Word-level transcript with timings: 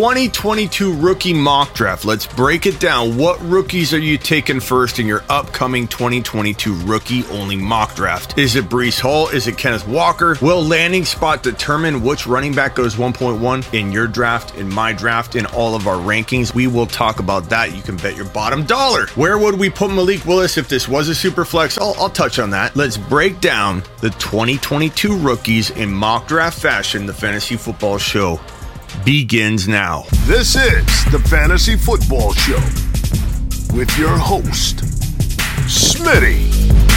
2022 0.00 0.96
rookie 0.96 1.34
mock 1.34 1.74
draft. 1.74 2.06
Let's 2.06 2.26
break 2.26 2.64
it 2.64 2.80
down. 2.80 3.18
What 3.18 3.38
rookies 3.42 3.92
are 3.92 3.98
you 3.98 4.16
taking 4.16 4.58
first 4.58 4.98
in 4.98 5.06
your 5.06 5.22
upcoming 5.28 5.86
2022 5.86 6.74
rookie 6.86 7.22
only 7.26 7.56
mock 7.56 7.94
draft? 7.96 8.38
Is 8.38 8.56
it 8.56 8.64
Breece 8.64 8.98
Hall? 8.98 9.28
Is 9.28 9.46
it 9.46 9.58
Kenneth 9.58 9.86
Walker? 9.86 10.38
Will 10.40 10.64
landing 10.64 11.04
spot 11.04 11.42
determine 11.42 12.02
which 12.02 12.26
running 12.26 12.54
back 12.54 12.76
goes 12.76 12.94
1.1 12.94 13.74
in 13.78 13.92
your 13.92 14.06
draft, 14.06 14.56
in 14.56 14.72
my 14.72 14.94
draft, 14.94 15.36
in 15.36 15.44
all 15.44 15.74
of 15.74 15.86
our 15.86 15.98
rankings? 15.98 16.54
We 16.54 16.66
will 16.66 16.86
talk 16.86 17.20
about 17.20 17.50
that. 17.50 17.76
You 17.76 17.82
can 17.82 17.98
bet 17.98 18.16
your 18.16 18.24
bottom 18.24 18.64
dollar. 18.64 19.06
Where 19.16 19.36
would 19.36 19.58
we 19.58 19.68
put 19.68 19.90
Malik 19.90 20.24
Willis 20.24 20.56
if 20.56 20.66
this 20.66 20.88
was 20.88 21.10
a 21.10 21.14
super 21.14 21.44
flex? 21.44 21.76
I'll, 21.76 21.94
I'll 21.98 22.08
touch 22.08 22.38
on 22.38 22.48
that. 22.52 22.74
Let's 22.74 22.96
break 22.96 23.38
down 23.42 23.82
the 24.00 24.08
2022 24.08 25.14
rookies 25.18 25.68
in 25.68 25.92
mock 25.92 26.26
draft 26.26 26.58
fashion, 26.58 27.04
the 27.04 27.12
fantasy 27.12 27.58
football 27.58 27.98
show 27.98 28.40
begins 29.04 29.68
now. 29.68 30.04
This 30.26 30.56
is 30.56 31.04
the 31.12 31.22
Fantasy 31.28 31.76
Football 31.76 32.32
Show 32.34 32.60
with 33.74 33.96
your 33.98 34.16
host, 34.16 34.76
Smitty. 35.66 36.89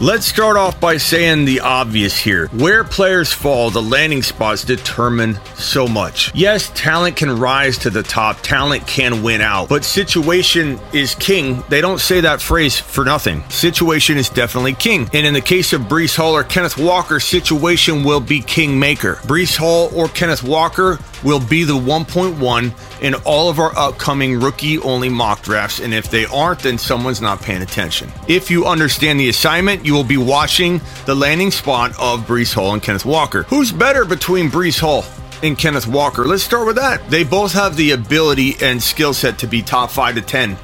Let's 0.00 0.24
start 0.24 0.56
off 0.56 0.80
by 0.80 0.96
saying 0.96 1.44
the 1.44 1.60
obvious 1.60 2.16
here. 2.18 2.46
Where 2.52 2.84
players 2.84 3.34
fall, 3.34 3.68
the 3.68 3.82
landing 3.82 4.22
spots 4.22 4.64
determine 4.64 5.38
so 5.56 5.86
much. 5.86 6.34
Yes, 6.34 6.70
talent 6.74 7.16
can 7.16 7.38
rise 7.38 7.76
to 7.80 7.90
the 7.90 8.02
top, 8.02 8.40
talent 8.40 8.86
can 8.86 9.22
win 9.22 9.42
out, 9.42 9.68
but 9.68 9.84
situation 9.84 10.80
is 10.94 11.14
king. 11.16 11.62
They 11.68 11.82
don't 11.82 12.00
say 12.00 12.22
that 12.22 12.40
phrase 12.40 12.80
for 12.80 13.04
nothing. 13.04 13.42
Situation 13.50 14.16
is 14.16 14.30
definitely 14.30 14.72
king. 14.72 15.10
And 15.12 15.26
in 15.26 15.34
the 15.34 15.42
case 15.42 15.74
of 15.74 15.82
Breece 15.82 16.16
Hall 16.16 16.34
or 16.34 16.44
Kenneth 16.44 16.78
Walker, 16.78 17.20
situation 17.20 18.02
will 18.02 18.20
be 18.20 18.40
kingmaker. 18.40 19.16
Breece 19.16 19.58
Hall 19.58 19.90
or 19.94 20.08
Kenneth 20.08 20.42
Walker 20.42 20.98
will 21.22 21.40
be 21.40 21.64
the 21.64 21.74
1.1 21.74 23.02
in 23.02 23.14
all 23.24 23.48
of 23.48 23.58
our 23.58 23.76
upcoming 23.76 24.40
rookie 24.40 24.78
only 24.78 25.08
mock 25.08 25.42
drafts. 25.42 25.80
And 25.80 25.92
if 25.92 26.10
they 26.10 26.26
aren't, 26.26 26.60
then 26.60 26.78
someone's 26.78 27.20
not 27.20 27.40
paying 27.42 27.62
attention. 27.62 28.10
If 28.28 28.50
you 28.50 28.66
understand 28.66 29.20
the 29.20 29.28
assignment, 29.28 29.84
you 29.84 29.94
will 29.94 30.04
be 30.04 30.16
watching 30.16 30.80
the 31.06 31.14
landing 31.14 31.50
spot 31.50 31.90
of 31.98 32.26
Breece 32.26 32.54
Hall 32.54 32.72
and 32.72 32.82
Kenneth 32.82 33.04
Walker. 33.04 33.42
Who's 33.44 33.72
better 33.72 34.04
between 34.04 34.50
Breece 34.50 34.80
Hall 34.80 35.04
and 35.42 35.56
Kenneth 35.56 35.86
Walker? 35.86 36.24
Let's 36.24 36.42
start 36.42 36.66
with 36.66 36.76
that. 36.76 37.08
They 37.10 37.24
both 37.24 37.52
have 37.52 37.76
the 37.76 37.92
ability 37.92 38.56
and 38.62 38.82
skill 38.82 39.14
set 39.14 39.38
to 39.38 39.46
be 39.46 39.62
top 39.62 39.90
five 39.90 40.14
to 40.16 40.22
10 40.22 40.56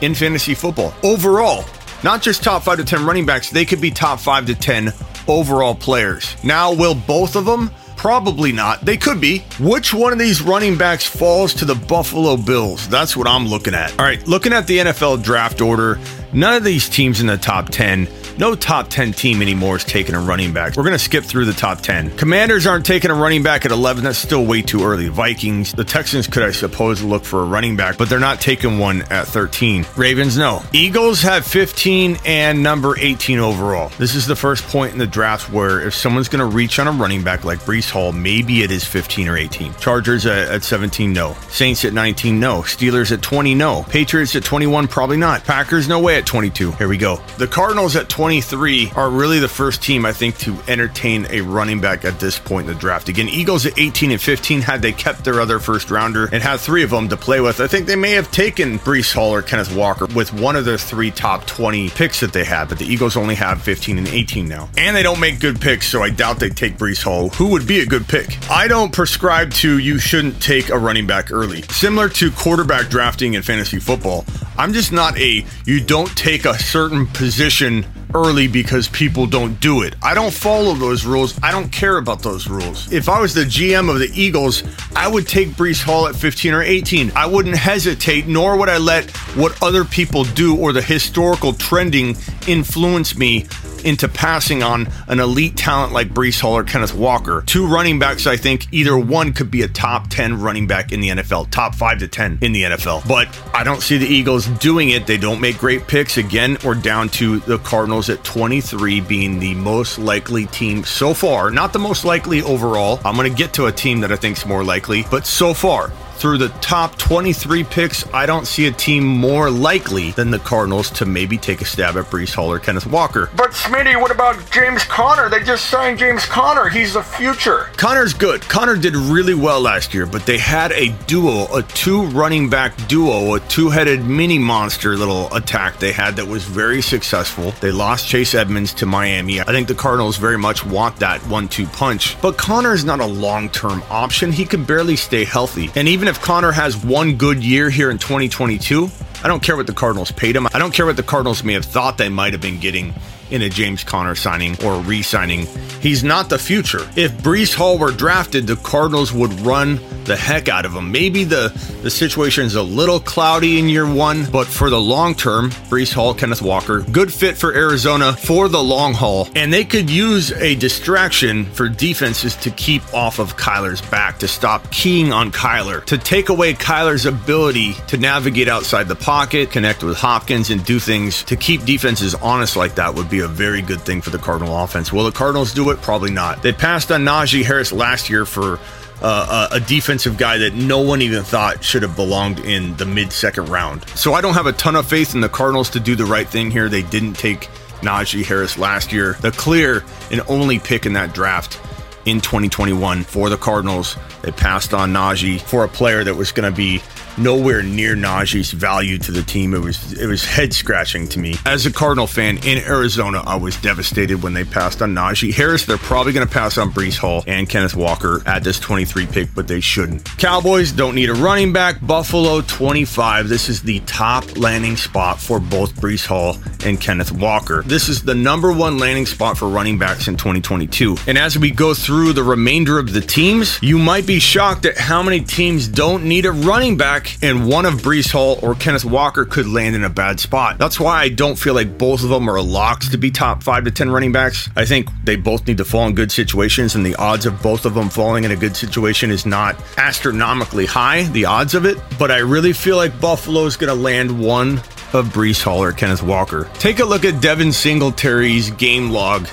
in 0.00 0.14
fantasy 0.14 0.54
football 0.54 0.94
overall. 1.02 1.64
Not 2.02 2.20
just 2.20 2.42
top 2.42 2.64
five 2.64 2.78
to 2.78 2.84
10 2.84 3.06
running 3.06 3.26
backs, 3.26 3.50
they 3.50 3.64
could 3.64 3.80
be 3.80 3.90
top 3.90 4.18
five 4.18 4.46
to 4.46 4.54
10 4.54 4.92
overall 5.28 5.74
players. 5.74 6.36
Now, 6.42 6.72
will 6.72 6.96
both 6.96 7.36
of 7.36 7.44
them? 7.44 7.70
Probably 8.02 8.50
not. 8.50 8.80
They 8.80 8.96
could 8.96 9.20
be. 9.20 9.44
Which 9.60 9.94
one 9.94 10.12
of 10.12 10.18
these 10.18 10.42
running 10.42 10.76
backs 10.76 11.06
falls 11.06 11.54
to 11.54 11.64
the 11.64 11.76
Buffalo 11.76 12.36
Bills? 12.36 12.88
That's 12.88 13.16
what 13.16 13.28
I'm 13.28 13.46
looking 13.46 13.74
at. 13.74 13.96
All 13.96 14.04
right, 14.04 14.26
looking 14.26 14.52
at 14.52 14.66
the 14.66 14.78
NFL 14.78 15.22
draft 15.22 15.60
order, 15.60 16.00
none 16.32 16.54
of 16.54 16.64
these 16.64 16.88
teams 16.88 17.20
in 17.20 17.28
the 17.28 17.36
top 17.36 17.68
10 17.68 18.08
no 18.38 18.54
top 18.54 18.88
10 18.88 19.12
team 19.12 19.42
anymore 19.42 19.76
is 19.76 19.84
taking 19.84 20.14
a 20.14 20.20
running 20.20 20.52
back. 20.52 20.76
We're 20.76 20.84
going 20.84 20.94
to 20.94 20.98
skip 20.98 21.24
through 21.24 21.44
the 21.44 21.52
top 21.52 21.80
10. 21.80 22.16
Commanders 22.16 22.66
aren't 22.66 22.86
taking 22.86 23.10
a 23.10 23.14
running 23.14 23.42
back 23.42 23.64
at 23.64 23.70
11. 23.70 24.04
That's 24.04 24.18
still 24.18 24.44
way 24.46 24.62
too 24.62 24.82
early. 24.82 25.08
Vikings, 25.08 25.72
the 25.72 25.84
Texans 25.84 26.26
could, 26.26 26.42
I 26.42 26.50
suppose, 26.52 27.02
look 27.02 27.24
for 27.24 27.42
a 27.42 27.44
running 27.44 27.76
back, 27.76 27.98
but 27.98 28.08
they're 28.08 28.18
not 28.18 28.40
taking 28.40 28.78
one 28.78 29.02
at 29.10 29.26
13. 29.26 29.84
Ravens, 29.96 30.36
no. 30.36 30.62
Eagles 30.72 31.20
have 31.22 31.44
15 31.46 32.18
and 32.24 32.62
number 32.62 32.96
18 32.98 33.38
overall. 33.38 33.90
This 33.98 34.14
is 34.14 34.26
the 34.26 34.36
first 34.36 34.64
point 34.64 34.92
in 34.92 34.98
the 34.98 35.06
draft 35.06 35.52
where 35.52 35.86
if 35.86 35.94
someone's 35.94 36.28
going 36.28 36.48
to 36.48 36.56
reach 36.56 36.78
on 36.78 36.88
a 36.88 36.92
running 36.92 37.22
back 37.22 37.44
like 37.44 37.58
Breece 37.60 37.90
Hall, 37.90 38.12
maybe 38.12 38.62
it 38.62 38.70
is 38.70 38.84
15 38.84 39.28
or 39.28 39.36
18. 39.36 39.74
Chargers 39.74 40.24
at, 40.24 40.48
at 40.48 40.62
17, 40.64 41.12
no. 41.12 41.34
Saints 41.50 41.84
at 41.84 41.92
19, 41.92 42.40
no. 42.40 42.62
Steelers 42.62 43.12
at 43.12 43.22
20, 43.22 43.54
no. 43.54 43.82
Patriots 43.84 44.34
at 44.36 44.44
21, 44.44 44.88
probably 44.88 45.16
not. 45.16 45.44
Packers, 45.44 45.86
no 45.86 46.00
way 46.00 46.16
at 46.16 46.24
22. 46.24 46.72
Here 46.72 46.88
we 46.88 46.96
go. 46.96 47.16
The 47.36 47.46
Cardinals 47.46 47.94
at 47.94 48.08
20. 48.08 48.21
23 48.22 48.92
are 48.94 49.10
really 49.10 49.40
the 49.40 49.48
first 49.48 49.82
team, 49.82 50.06
I 50.06 50.12
think, 50.12 50.38
to 50.38 50.56
entertain 50.68 51.26
a 51.30 51.40
running 51.40 51.80
back 51.80 52.04
at 52.04 52.20
this 52.20 52.38
point 52.38 52.68
in 52.68 52.72
the 52.72 52.78
draft. 52.78 53.08
Again, 53.08 53.28
Eagles 53.28 53.66
at 53.66 53.76
18 53.76 54.12
and 54.12 54.22
15, 54.22 54.60
had 54.60 54.80
they 54.80 54.92
kept 54.92 55.24
their 55.24 55.40
other 55.40 55.58
first 55.58 55.90
rounder 55.90 56.26
and 56.26 56.40
had 56.40 56.60
three 56.60 56.84
of 56.84 56.90
them 56.90 57.08
to 57.08 57.16
play 57.16 57.40
with, 57.40 57.60
I 57.60 57.66
think 57.66 57.86
they 57.86 57.96
may 57.96 58.12
have 58.12 58.30
taken 58.30 58.78
Breece 58.78 59.12
Hall 59.12 59.34
or 59.34 59.42
Kenneth 59.42 59.74
Walker 59.74 60.06
with 60.14 60.32
one 60.32 60.54
of 60.54 60.64
their 60.64 60.78
three 60.78 61.10
top 61.10 61.46
20 61.46 61.88
picks 61.88 62.20
that 62.20 62.32
they 62.32 62.44
had, 62.44 62.68
but 62.68 62.78
the 62.78 62.86
Eagles 62.86 63.16
only 63.16 63.34
have 63.34 63.60
15 63.60 63.98
and 63.98 64.06
18 64.06 64.46
now. 64.46 64.70
And 64.78 64.94
they 64.94 65.02
don't 65.02 65.18
make 65.18 65.40
good 65.40 65.60
picks, 65.60 65.88
so 65.88 66.04
I 66.04 66.10
doubt 66.10 66.38
they 66.38 66.48
take 66.48 66.78
Breece 66.78 67.02
Hall, 67.02 67.30
who 67.30 67.48
would 67.48 67.66
be 67.66 67.80
a 67.80 67.86
good 67.86 68.06
pick. 68.06 68.38
I 68.48 68.68
don't 68.68 68.92
prescribe 68.92 69.50
to 69.54 69.80
you 69.80 69.98
shouldn't 69.98 70.40
take 70.40 70.68
a 70.68 70.78
running 70.78 71.08
back 71.08 71.32
early. 71.32 71.62
Similar 71.62 72.08
to 72.10 72.30
quarterback 72.30 72.88
drafting 72.88 73.34
in 73.34 73.42
fantasy 73.42 73.80
football, 73.80 74.24
I'm 74.56 74.72
just 74.72 74.92
not 74.92 75.18
a 75.18 75.44
you 75.66 75.80
don't 75.80 76.16
take 76.16 76.44
a 76.44 76.56
certain 76.56 77.08
position 77.08 77.84
early 78.14 78.48
because 78.48 78.88
people 78.88 79.26
don't 79.26 79.58
do 79.60 79.82
it. 79.82 79.94
I 80.02 80.14
don't 80.14 80.32
follow 80.32 80.74
those 80.74 81.04
rules. 81.04 81.38
I 81.42 81.50
don't 81.50 81.70
care 81.70 81.98
about 81.98 82.22
those 82.22 82.48
rules. 82.48 82.92
If 82.92 83.08
I 83.08 83.20
was 83.20 83.34
the 83.34 83.44
GM 83.44 83.90
of 83.90 83.98
the 83.98 84.10
Eagles, 84.14 84.62
I 84.94 85.08
would 85.08 85.26
take 85.26 85.48
Breece 85.50 85.82
Hall 85.82 86.06
at 86.06 86.16
15 86.16 86.54
or 86.54 86.62
18. 86.62 87.12
I 87.14 87.26
wouldn't 87.26 87.56
hesitate, 87.56 88.26
nor 88.26 88.56
would 88.56 88.68
I 88.68 88.78
let 88.78 89.10
what 89.36 89.60
other 89.62 89.84
people 89.84 90.24
do 90.24 90.56
or 90.56 90.72
the 90.72 90.82
historical 90.82 91.52
trending 91.52 92.16
influence 92.46 93.16
me 93.16 93.46
into 93.82 94.08
passing 94.08 94.62
on 94.62 94.88
an 95.08 95.20
elite 95.20 95.56
talent 95.56 95.92
like 95.92 96.08
Breece 96.08 96.40
Hall 96.40 96.56
or 96.56 96.64
Kenneth 96.64 96.94
Walker. 96.94 97.42
Two 97.46 97.66
running 97.66 97.98
backs, 97.98 98.26
I 98.26 98.36
think 98.36 98.72
either 98.72 98.96
one 98.96 99.32
could 99.32 99.50
be 99.50 99.62
a 99.62 99.68
top 99.68 100.08
10 100.08 100.40
running 100.40 100.66
back 100.66 100.92
in 100.92 101.00
the 101.00 101.10
NFL, 101.10 101.50
top 101.50 101.74
5 101.74 101.98
to 102.00 102.08
10 102.08 102.38
in 102.40 102.52
the 102.52 102.62
NFL. 102.62 103.06
But 103.06 103.28
I 103.54 103.64
don't 103.64 103.82
see 103.82 103.98
the 103.98 104.06
Eagles 104.06 104.46
doing 104.46 104.90
it. 104.90 105.06
They 105.06 105.18
don't 105.18 105.40
make 105.40 105.58
great 105.58 105.86
picks. 105.86 106.16
Again, 106.16 106.58
we're 106.64 106.74
down 106.74 107.08
to 107.10 107.40
the 107.40 107.58
Cardinals 107.58 108.08
at 108.10 108.24
23 108.24 109.00
being 109.00 109.38
the 109.38 109.54
most 109.54 109.98
likely 109.98 110.46
team 110.46 110.84
so 110.84 111.14
far. 111.14 111.50
Not 111.50 111.72
the 111.72 111.78
most 111.78 112.04
likely 112.04 112.42
overall. 112.42 113.00
I'm 113.04 113.16
going 113.16 113.30
to 113.30 113.36
get 113.36 113.52
to 113.54 113.66
a 113.66 113.72
team 113.72 114.00
that 114.00 114.12
I 114.12 114.16
think 114.16 114.38
is 114.38 114.46
more 114.46 114.64
likely, 114.64 115.04
but 115.10 115.26
so 115.26 115.54
far, 115.54 115.92
through 116.22 116.38
the 116.38 116.50
top 116.60 116.96
23 116.98 117.64
picks, 117.64 118.06
I 118.14 118.26
don't 118.26 118.46
see 118.46 118.68
a 118.68 118.70
team 118.70 119.04
more 119.04 119.50
likely 119.50 120.12
than 120.12 120.30
the 120.30 120.38
Cardinals 120.38 120.88
to 120.90 121.04
maybe 121.04 121.36
take 121.36 121.60
a 121.60 121.64
stab 121.64 121.96
at 121.96 122.04
Breece 122.04 122.32
Hall 122.32 122.52
or 122.52 122.60
Kenneth 122.60 122.86
Walker. 122.86 123.28
But 123.34 123.50
Smitty, 123.50 124.00
what 124.00 124.12
about 124.12 124.38
James 124.52 124.84
Conner? 124.84 125.28
They 125.28 125.42
just 125.42 125.68
signed 125.68 125.98
James 125.98 126.24
Conner. 126.24 126.68
He's 126.68 126.94
the 126.94 127.02
future. 127.02 127.70
Conner's 127.76 128.14
good. 128.14 128.40
Conner 128.42 128.76
did 128.76 128.94
really 128.94 129.34
well 129.34 129.60
last 129.60 129.94
year, 129.94 130.06
but 130.06 130.24
they 130.24 130.38
had 130.38 130.70
a 130.70 130.90
duo, 131.08 131.52
a 131.56 131.64
two 131.64 132.04
running 132.10 132.48
back 132.48 132.72
duo, 132.86 133.34
a 133.34 133.40
two 133.40 133.68
headed 133.68 134.04
mini 134.04 134.38
monster 134.38 134.96
little 134.96 135.26
attack 135.34 135.80
they 135.80 135.90
had 135.90 136.14
that 136.14 136.28
was 136.28 136.44
very 136.44 136.82
successful. 136.82 137.50
They 137.60 137.72
lost 137.72 138.06
Chase 138.06 138.36
Edmonds 138.36 138.72
to 138.74 138.86
Miami. 138.86 139.40
I 139.40 139.46
think 139.46 139.66
the 139.66 139.74
Cardinals 139.74 140.18
very 140.18 140.38
much 140.38 140.64
want 140.64 141.00
that 141.00 141.20
one 141.26 141.48
two 141.48 141.66
punch. 141.66 142.16
But 142.22 142.38
Conner's 142.38 142.84
not 142.84 143.00
a 143.00 143.06
long 143.06 143.48
term 143.48 143.82
option. 143.90 144.30
He 144.30 144.44
can 144.44 144.62
barely 144.62 144.94
stay 144.94 145.24
healthy. 145.24 145.68
And 145.74 145.88
even 145.88 146.11
if 146.11 146.11
Conner 146.20 146.52
has 146.52 146.76
one 146.76 147.16
good 147.16 147.42
year 147.42 147.70
here 147.70 147.90
in 147.90 147.98
2022, 147.98 148.90
I 149.24 149.28
don't 149.28 149.42
care 149.42 149.56
what 149.56 149.66
the 149.68 149.72
Cardinals 149.72 150.10
paid 150.10 150.34
him. 150.34 150.48
I 150.52 150.58
don't 150.58 150.74
care 150.74 150.84
what 150.84 150.96
the 150.96 151.02
Cardinals 151.02 151.44
may 151.44 151.52
have 151.52 151.64
thought 151.64 151.96
they 151.96 152.08
might 152.08 152.32
have 152.32 152.42
been 152.42 152.58
getting 152.58 152.92
in 153.32 153.42
a 153.42 153.48
James 153.48 153.82
Conner 153.82 154.14
signing 154.14 154.62
or 154.64 154.76
re 154.80 155.02
signing. 155.02 155.46
He's 155.80 156.04
not 156.04 156.28
the 156.28 156.38
future. 156.38 156.88
If 156.96 157.12
Breece 157.18 157.54
Hall 157.54 157.78
were 157.78 157.90
drafted, 157.90 158.46
the 158.46 158.56
Cardinals 158.56 159.12
would 159.12 159.32
run 159.40 159.80
the 160.04 160.16
heck 160.16 160.48
out 160.48 160.64
of 160.64 160.74
him. 160.74 160.92
Maybe 160.92 161.24
the, 161.24 161.48
the 161.82 161.90
situation 161.90 162.44
is 162.44 162.54
a 162.54 162.62
little 162.62 163.00
cloudy 163.00 163.58
in 163.58 163.68
year 163.68 163.90
one, 163.90 164.24
but 164.30 164.46
for 164.46 164.70
the 164.70 164.80
long 164.80 165.14
term, 165.14 165.50
Breece 165.70 165.92
Hall, 165.92 166.14
Kenneth 166.14 166.42
Walker, 166.42 166.80
good 166.80 167.12
fit 167.12 167.36
for 167.36 167.54
Arizona 167.54 168.12
for 168.12 168.48
the 168.48 168.62
long 168.62 168.94
haul. 168.94 169.28
And 169.34 169.52
they 169.52 169.64
could 169.64 169.88
use 169.88 170.32
a 170.32 170.54
distraction 170.56 171.46
for 171.46 171.68
defenses 171.68 172.36
to 172.36 172.50
keep 172.50 172.82
off 172.94 173.18
of 173.18 173.36
Kyler's 173.36 173.80
back, 173.90 174.18
to 174.18 174.28
stop 174.28 174.70
keying 174.70 175.12
on 175.12 175.32
Kyler, 175.32 175.84
to 175.86 175.98
take 175.98 176.28
away 176.28 176.54
Kyler's 176.54 177.06
ability 177.06 177.74
to 177.88 177.96
navigate 177.96 178.48
outside 178.48 178.88
the 178.88 178.96
pocket, 178.96 179.50
connect 179.50 179.82
with 179.82 179.96
Hopkins, 179.96 180.50
and 180.50 180.64
do 180.64 180.78
things 180.78 181.22
to 181.24 181.36
keep 181.36 181.64
defenses 181.64 182.14
honest 182.16 182.56
like 182.56 182.74
that 182.74 182.94
would 182.94 183.08
be 183.08 183.21
a 183.22 183.28
very 183.28 183.62
good 183.62 183.80
thing 183.80 184.00
for 184.00 184.10
the 184.10 184.18
Cardinal 184.18 184.56
offense. 184.56 184.92
Will 184.92 185.04
the 185.04 185.12
Cardinals 185.12 185.52
do 185.52 185.70
it? 185.70 185.80
Probably 185.80 186.10
not. 186.10 186.42
They 186.42 186.52
passed 186.52 186.92
on 186.92 187.04
Najee 187.04 187.44
Harris 187.44 187.72
last 187.72 188.10
year 188.10 188.26
for 188.26 188.58
uh, 189.02 189.48
a 189.50 189.60
defensive 189.60 190.16
guy 190.16 190.38
that 190.38 190.54
no 190.54 190.80
one 190.80 191.02
even 191.02 191.22
thought 191.22 191.64
should 191.64 191.82
have 191.82 191.96
belonged 191.96 192.40
in 192.40 192.76
the 192.76 192.84
mid 192.84 193.12
second 193.12 193.48
round. 193.48 193.88
So 193.90 194.14
I 194.14 194.20
don't 194.20 194.34
have 194.34 194.46
a 194.46 194.52
ton 194.52 194.76
of 194.76 194.86
faith 194.86 195.14
in 195.14 195.20
the 195.20 195.28
Cardinals 195.28 195.70
to 195.70 195.80
do 195.80 195.96
the 195.96 196.04
right 196.04 196.28
thing 196.28 196.50
here. 196.50 196.68
They 196.68 196.82
didn't 196.82 197.14
take 197.14 197.48
Najee 197.80 198.24
Harris 198.24 198.58
last 198.58 198.92
year, 198.92 199.14
the 199.20 199.32
clear 199.32 199.84
and 200.10 200.20
only 200.28 200.58
pick 200.58 200.86
in 200.86 200.92
that 200.92 201.12
draft 201.14 201.60
in 202.04 202.20
2021 202.20 203.02
for 203.02 203.28
the 203.28 203.36
Cardinals. 203.36 203.96
They 204.22 204.32
passed 204.32 204.72
on 204.72 204.92
Najee 204.92 205.40
for 205.40 205.64
a 205.64 205.68
player 205.68 206.04
that 206.04 206.14
was 206.14 206.32
going 206.32 206.50
to 206.50 206.56
be 206.56 206.80
nowhere 207.18 207.62
near 207.62 207.94
Najee's 207.94 208.52
value 208.52 208.98
to 208.98 209.12
the 209.12 209.22
team. 209.22 209.54
It 209.54 209.60
was 209.60 209.92
it 209.92 210.06
was 210.06 210.24
head 210.24 210.52
scratching 210.52 211.08
to 211.08 211.18
me. 211.18 211.34
As 211.46 211.66
a 211.66 211.72
Cardinal 211.72 212.06
fan 212.06 212.38
in 212.38 212.58
Arizona, 212.58 213.22
I 213.26 213.36
was 213.36 213.56
devastated 213.56 214.22
when 214.22 214.34
they 214.34 214.44
passed 214.44 214.82
on 214.82 214.94
Najee 214.94 215.32
Harris. 215.32 215.66
They're 215.66 215.78
probably 215.78 216.12
going 216.12 216.26
to 216.26 216.32
pass 216.32 216.58
on 216.58 216.70
Breece 216.70 216.98
Hall 216.98 217.24
and 217.26 217.48
Kenneth 217.48 217.74
Walker 217.74 218.22
at 218.26 218.44
this 218.44 218.58
23 218.58 219.06
pick, 219.06 219.34
but 219.34 219.48
they 219.48 219.60
shouldn't. 219.60 220.04
Cowboys 220.18 220.72
don't 220.72 220.94
need 220.94 221.10
a 221.10 221.14
running 221.14 221.52
back. 221.52 221.84
Buffalo 221.86 222.40
25. 222.42 223.28
This 223.28 223.48
is 223.48 223.62
the 223.62 223.80
top 223.80 224.36
landing 224.36 224.76
spot 224.76 225.20
for 225.20 225.38
both 225.40 225.74
Breece 225.74 226.06
Hall 226.06 226.36
and 226.64 226.80
Kenneth 226.80 227.12
Walker. 227.12 227.62
This 227.62 227.88
is 227.88 228.02
the 228.02 228.14
number 228.14 228.52
one 228.52 228.78
landing 228.78 229.06
spot 229.06 229.36
for 229.38 229.48
running 229.48 229.78
backs 229.78 230.08
in 230.08 230.16
2022. 230.16 230.96
And 231.06 231.18
as 231.18 231.38
we 231.38 231.50
go 231.50 231.74
through 231.74 232.12
the 232.12 232.22
remainder 232.22 232.78
of 232.78 232.92
the 232.92 233.00
teams, 233.00 233.58
you 233.62 233.78
might 233.78 234.06
be 234.06 234.18
shocked 234.18 234.66
at 234.66 234.78
how 234.78 235.02
many 235.02 235.20
teams 235.20 235.68
don't 235.68 236.04
need 236.04 236.26
a 236.26 236.32
running 236.32 236.76
back, 236.76 237.01
and 237.22 237.46
one 237.48 237.66
of 237.66 237.74
Breece 237.74 238.10
Hall 238.10 238.38
or 238.42 238.54
Kenneth 238.54 238.84
Walker 238.84 239.24
could 239.24 239.46
land 239.46 239.76
in 239.76 239.84
a 239.84 239.90
bad 239.90 240.20
spot. 240.20 240.58
That's 240.58 240.78
why 240.80 241.00
I 241.00 241.08
don't 241.08 241.36
feel 241.36 241.54
like 241.54 241.78
both 241.78 242.02
of 242.02 242.08
them 242.08 242.28
are 242.28 242.40
locked 242.40 242.90
to 242.90 242.98
be 242.98 243.10
top 243.10 243.42
five 243.42 243.64
to 243.64 243.70
10 243.70 243.90
running 243.90 244.12
backs. 244.12 244.48
I 244.56 244.64
think 244.64 244.88
they 245.04 245.16
both 245.16 245.46
need 245.46 245.58
to 245.58 245.64
fall 245.64 245.86
in 245.86 245.94
good 245.94 246.12
situations, 246.12 246.74
and 246.74 246.84
the 246.84 246.96
odds 246.96 247.26
of 247.26 247.42
both 247.42 247.64
of 247.64 247.74
them 247.74 247.88
falling 247.88 248.24
in 248.24 248.30
a 248.30 248.36
good 248.36 248.56
situation 248.56 249.10
is 249.10 249.26
not 249.26 249.56
astronomically 249.76 250.66
high, 250.66 251.04
the 251.04 251.24
odds 251.24 251.54
of 251.54 251.64
it. 251.64 251.78
But 251.98 252.10
I 252.10 252.18
really 252.18 252.52
feel 252.52 252.76
like 252.76 253.00
Buffalo 253.00 253.44
is 253.46 253.56
going 253.56 253.74
to 253.74 253.80
land 253.80 254.18
one 254.20 254.58
of 254.92 255.08
Breece 255.08 255.42
Hall 255.42 255.62
or 255.62 255.72
Kenneth 255.72 256.02
Walker. 256.02 256.50
Take 256.54 256.80
a 256.80 256.84
look 256.84 257.04
at 257.04 257.20
Devin 257.20 257.52
Singletary's 257.52 258.50
game 258.50 258.90
log 258.90 259.26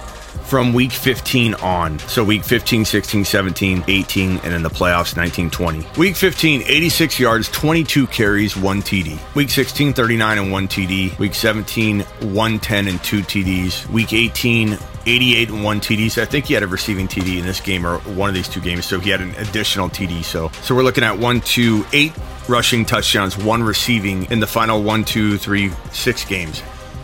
from 0.50 0.74
week 0.74 0.92
15 0.92 1.54
on. 1.56 2.00
So 2.00 2.24
week 2.24 2.44
15, 2.44 2.84
16, 2.84 3.24
17, 3.24 3.84
18, 3.88 4.32
and 4.32 4.40
then 4.42 4.64
the 4.64 4.70
playoffs 4.70 5.16
19, 5.16 5.52
20. 5.52 5.86
Week 5.98 6.16
15, 6.16 6.64
86 6.64 7.20
yards, 7.20 7.50
22 7.50 8.08
carries, 8.08 8.58
1 8.58 8.82
TD. 8.82 9.36
Week 9.36 9.50
16, 9.50 9.94
39 9.94 10.38
and 10.40 10.52
1 10.52 10.68
TD. 10.68 11.20
Week 11.20 11.36
17, 11.36 12.00
110 12.00 12.88
and 12.88 13.04
2 13.04 13.20
TDs. 13.22 13.88
Week 13.90 14.12
18, 14.12 14.78
88 15.06 15.50
and 15.50 15.64
1 15.64 15.80
TDs. 15.80 16.20
I 16.20 16.26
think 16.26 16.46
he 16.46 16.56
had 16.56 16.64
a 16.64 16.68
receiving 16.68 17.08
TD 17.08 17.38
in 17.38 17.46
this 17.46 17.62
game 17.62 17.86
or 17.86 18.00
one 18.00 18.28
of 18.28 18.36
these 18.36 18.50
two 18.50 18.62
games, 18.62 18.86
so 18.86 19.00
he 19.00 19.12
had 19.12 19.22
an 19.22 19.36
additional 19.36 19.88
TD. 19.88 20.24
So 20.24 20.50
so 20.64 20.76
we're 20.76 20.84
looking 20.84 21.04
at 21.04 21.18
1 21.18 21.42
2 21.42 21.86
8 21.94 22.14
rushing 22.48 22.86
touchdowns, 22.86 23.38
one 23.38 23.62
receiving 23.62 24.24
in 24.32 24.40
the 24.40 24.48
final 24.48 24.82
one, 24.82 25.04
two, 25.04 25.38
three, 25.38 25.70
six 25.92 26.26
games 26.26 26.64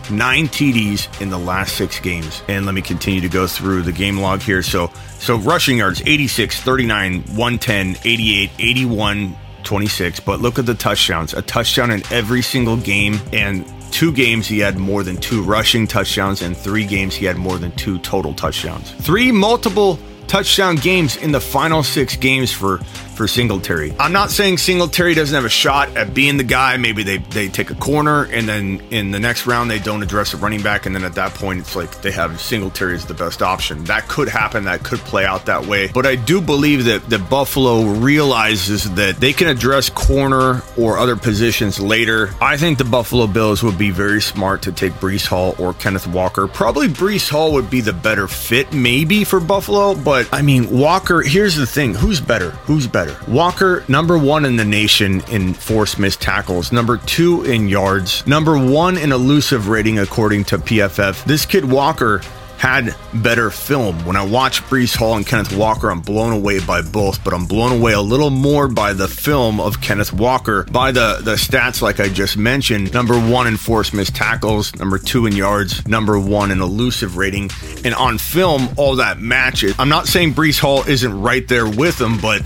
nine 0.10 0.48
TDs 0.48 1.22
in 1.22 1.30
the 1.30 1.38
last 1.38 1.76
six 1.76 2.00
games. 2.00 2.42
And 2.48 2.66
let 2.66 2.76
me 2.76 2.82
continue 2.82 3.22
to 3.22 3.30
go 3.30 3.48
through 3.48 3.84
the 3.84 3.92
game 3.92 4.18
log 4.18 4.42
here. 4.42 4.64
So, 4.64 4.92
so 5.20 5.38
rushing 5.38 5.78
yards 5.78 6.02
86, 6.06 6.62
39, 6.62 7.22
110, 7.22 7.98
88, 8.04 8.52
81, 8.60 9.38
26. 9.64 10.20
But 10.22 10.42
look 10.42 10.60
at 10.60 10.66
the 10.66 10.76
touchdowns 10.76 11.34
a 11.34 11.42
touchdown 11.42 11.92
in 11.92 12.04
every 12.12 12.42
single 12.42 12.78
game. 12.78 13.20
And 13.34 13.66
two 13.92 14.12
games 14.12 14.48
he 14.48 14.60
had 14.60 14.78
more 14.78 15.04
than 15.04 15.18
two 15.18 15.42
rushing 15.42 15.88
touchdowns, 15.88 16.42
and 16.42 16.56
three 16.56 16.86
games 16.86 17.16
he 17.16 17.26
had 17.26 17.38
more 17.38 17.58
than 17.58 17.72
two 17.74 17.98
total 18.00 18.34
touchdowns. 18.34 18.92
Three 18.92 19.32
multiple 19.32 20.00
touchdown 20.28 20.76
games 20.76 21.18
in 21.18 21.32
the 21.32 21.40
final 21.40 21.84
six 21.84 22.16
games 22.16 22.52
for 22.52 22.80
for 23.16 23.28
Singletary. 23.28 23.94
I'm 24.00 24.12
not 24.12 24.32
saying 24.32 24.58
Singletary 24.58 25.14
doesn't 25.14 25.36
have 25.36 25.46
a 25.46 25.50
shot 25.50 25.96
at 25.98 26.14
being 26.14 26.38
the 26.38 26.44
guy. 26.44 26.78
Maybe 26.78 27.04
they, 27.04 27.18
they 27.18 27.48
take 27.48 27.72
a 27.72 27.76
corner 27.76 28.24
and 28.26 28.48
then 28.48 28.82
in 28.92 29.12
the 29.12 29.20
next 29.20 29.48
round 29.48 29.70
they 29.72 29.80
don't 29.80 30.04
address 30.04 30.34
a 30.34 30.38
running 30.38 30.62
back. 30.62 30.86
And 30.86 30.96
then 30.96 31.04
at 31.04 31.16
that 31.16 31.34
point, 31.34 31.60
it's 31.60 31.76
like 31.76 32.02
they 32.02 32.12
have 32.12 32.40
Singletary 32.40 32.96
as 32.96 33.06
the 33.06 33.14
best 33.14 33.42
option. 33.42 33.84
That 33.86 34.08
could 34.08 34.28
happen. 34.28 34.66
That 34.66 34.84
could 34.84 35.00
play 35.00 35.26
out 35.26 35.46
that 35.46 35.66
way. 35.66 35.88
But 35.88 36.06
I 36.06 36.16
do 36.16 36.42
believe 36.42 36.86
that, 36.86 37.10
that 37.10 37.30
Buffalo 37.30 37.84
realizes 37.86 38.94
that 38.96 39.18
they 39.18 39.34
can 39.34 39.48
address 39.48 39.90
corner 39.90 40.62
or 40.78 40.98
other 40.98 41.16
positions 41.16 41.80
later. 41.80 42.30
I 42.42 42.58
think 42.58 42.78
the 42.78 42.84
Buffalo 42.84 43.28
Bills 43.28 43.64
would 43.64 43.78
be 43.78 43.92
very 43.92 44.22
smart 44.22 44.62
to 44.64 44.72
take 44.72 44.94
Breece 44.94 45.26
Hall 45.26 45.56
or 45.60 45.74
Kenneth 45.74 46.08
Walker. 46.08 46.48
Probably 46.48 46.88
Breece 46.88 47.30
Hall 47.30 47.54
would 47.54 47.70
be 47.70 47.82
the 47.82 47.94
better 47.94 48.28
fit, 48.28 48.74
maybe 48.74 49.24
for 49.24 49.40
Buffalo. 49.40 49.96
But 49.96 50.28
I 50.32 50.42
mean, 50.42 50.70
Walker, 50.70 51.22
here's 51.22 51.56
the 51.56 51.66
thing 51.66 51.94
who's 51.94 52.20
better? 52.20 52.52
Who's 52.66 52.88
better? 52.88 53.05
Better. 53.06 53.32
Walker, 53.32 53.84
number 53.88 54.18
one 54.18 54.46
in 54.46 54.56
the 54.56 54.66
nation 54.66 55.22
in 55.30 55.54
forced 55.54 56.00
missed 56.00 56.22
tackles, 56.22 56.72
number 56.72 56.98
two 56.98 57.44
in 57.44 57.68
yards, 57.68 58.26
number 58.28 58.58
one 58.58 58.98
in 58.98 59.12
elusive 59.12 59.68
rating 59.68 60.00
according 60.00 60.46
to 60.46 60.58
PFF. 60.58 61.24
This 61.26 61.46
kid 61.46 61.66
Walker 61.66 62.22
had 62.58 62.96
better 63.14 63.52
film. 63.52 64.06
When 64.06 64.16
I 64.16 64.26
watch 64.26 64.64
Breece 64.64 64.96
Hall 64.96 65.16
and 65.16 65.26
Kenneth 65.26 65.56
Walker, 65.56 65.90
I'm 65.90 66.02
blown 66.02 66.34
away 66.34 66.60
by 66.66 66.82
both, 66.82 67.24
but 67.24 67.34
I'm 67.34 67.46
blown 67.46 67.80
away 67.80 67.94
a 67.94 68.02
little 68.02 68.30
more 68.30 68.68
by 68.68 68.94
the 68.94 69.08
film 69.08 69.60
of 69.60 69.82
Kenneth 69.82 70.14
Walker, 70.14 70.64
by 70.64 70.92
the, 70.92 71.20
the 71.22 71.36
stats 71.36 71.82
like 71.82 72.00
I 72.00 72.08
just 72.08 72.38
mentioned. 72.38 72.94
Number 72.94 73.20
one 73.20 73.48
in 73.48 73.58
forced 73.58 73.94
missed 73.94 74.16
tackles, 74.16 74.76
number 74.76 74.98
two 74.98 75.26
in 75.26 75.36
yards, 75.36 75.86
number 75.88 76.20
one 76.20 76.52
in 76.52 76.62
elusive 76.62 77.18
rating. 77.18 77.50
And 77.84 77.94
on 77.94 78.18
film, 78.18 78.70
all 78.78 78.96
that 78.96 79.20
matches. 79.20 79.76
I'm 79.78 79.90
not 79.90 80.08
saying 80.08 80.34
Breece 80.34 80.60
Hall 80.60 80.84
isn't 80.88 81.22
right 81.22 81.48
there 81.48 81.70
with 81.70 82.00
him, 82.00 82.18
but 82.20 82.42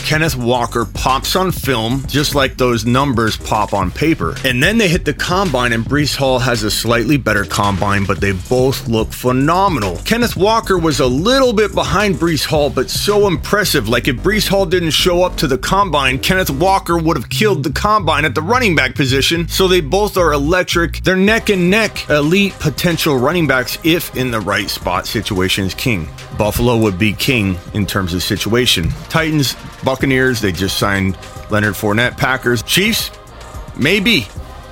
Kenneth 0.00 0.36
Walker 0.36 0.84
pops 0.84 1.36
on 1.36 1.52
film 1.52 2.04
just 2.06 2.34
like 2.34 2.56
those 2.56 2.84
numbers 2.84 3.36
pop 3.36 3.72
on 3.72 3.90
paper. 3.90 4.34
And 4.44 4.62
then 4.62 4.78
they 4.78 4.88
hit 4.88 5.04
the 5.04 5.14
combine, 5.14 5.72
and 5.72 5.84
Breece 5.84 6.16
Hall 6.16 6.38
has 6.38 6.62
a 6.62 6.70
slightly 6.70 7.16
better 7.16 7.44
combine, 7.44 8.04
but 8.04 8.20
they 8.20 8.32
both 8.32 8.88
look 8.88 9.12
phenomenal. 9.12 9.98
Kenneth 10.04 10.36
Walker 10.36 10.78
was 10.78 11.00
a 11.00 11.06
little 11.06 11.52
bit 11.52 11.74
behind 11.74 12.16
Breece 12.16 12.44
Hall, 12.44 12.70
but 12.70 12.90
so 12.90 13.26
impressive. 13.26 13.88
Like 13.88 14.08
if 14.08 14.16
Breece 14.16 14.48
Hall 14.48 14.66
didn't 14.66 14.90
show 14.90 15.22
up 15.22 15.36
to 15.36 15.46
the 15.46 15.58
combine, 15.58 16.18
Kenneth 16.18 16.50
Walker 16.50 16.98
would 16.98 17.16
have 17.16 17.28
killed 17.28 17.62
the 17.62 17.72
combine 17.72 18.24
at 18.24 18.34
the 18.34 18.42
running 18.42 18.74
back 18.74 18.94
position. 18.94 19.46
So 19.48 19.68
they 19.68 19.80
both 19.80 20.16
are 20.16 20.32
electric. 20.32 21.02
They're 21.02 21.16
neck 21.16 21.50
and 21.50 21.70
neck, 21.70 22.08
elite 22.10 22.54
potential 22.58 23.16
running 23.16 23.46
backs 23.46 23.78
if 23.84 24.16
in 24.16 24.30
the 24.30 24.40
right 24.40 24.68
spot 24.68 25.06
situations 25.06 25.74
king. 25.74 26.08
Buffalo 26.36 26.76
would 26.78 26.98
be 26.98 27.12
king 27.12 27.58
in 27.74 27.84
terms 27.84 28.14
of 28.14 28.22
situation. 28.22 28.88
Titans, 29.08 29.54
Buccaneers, 29.90 30.40
they 30.40 30.52
just 30.52 30.78
signed 30.78 31.18
Leonard 31.50 31.74
Fournette. 31.74 32.16
Packers, 32.16 32.62
Chiefs, 32.62 33.10
maybe. 33.76 34.28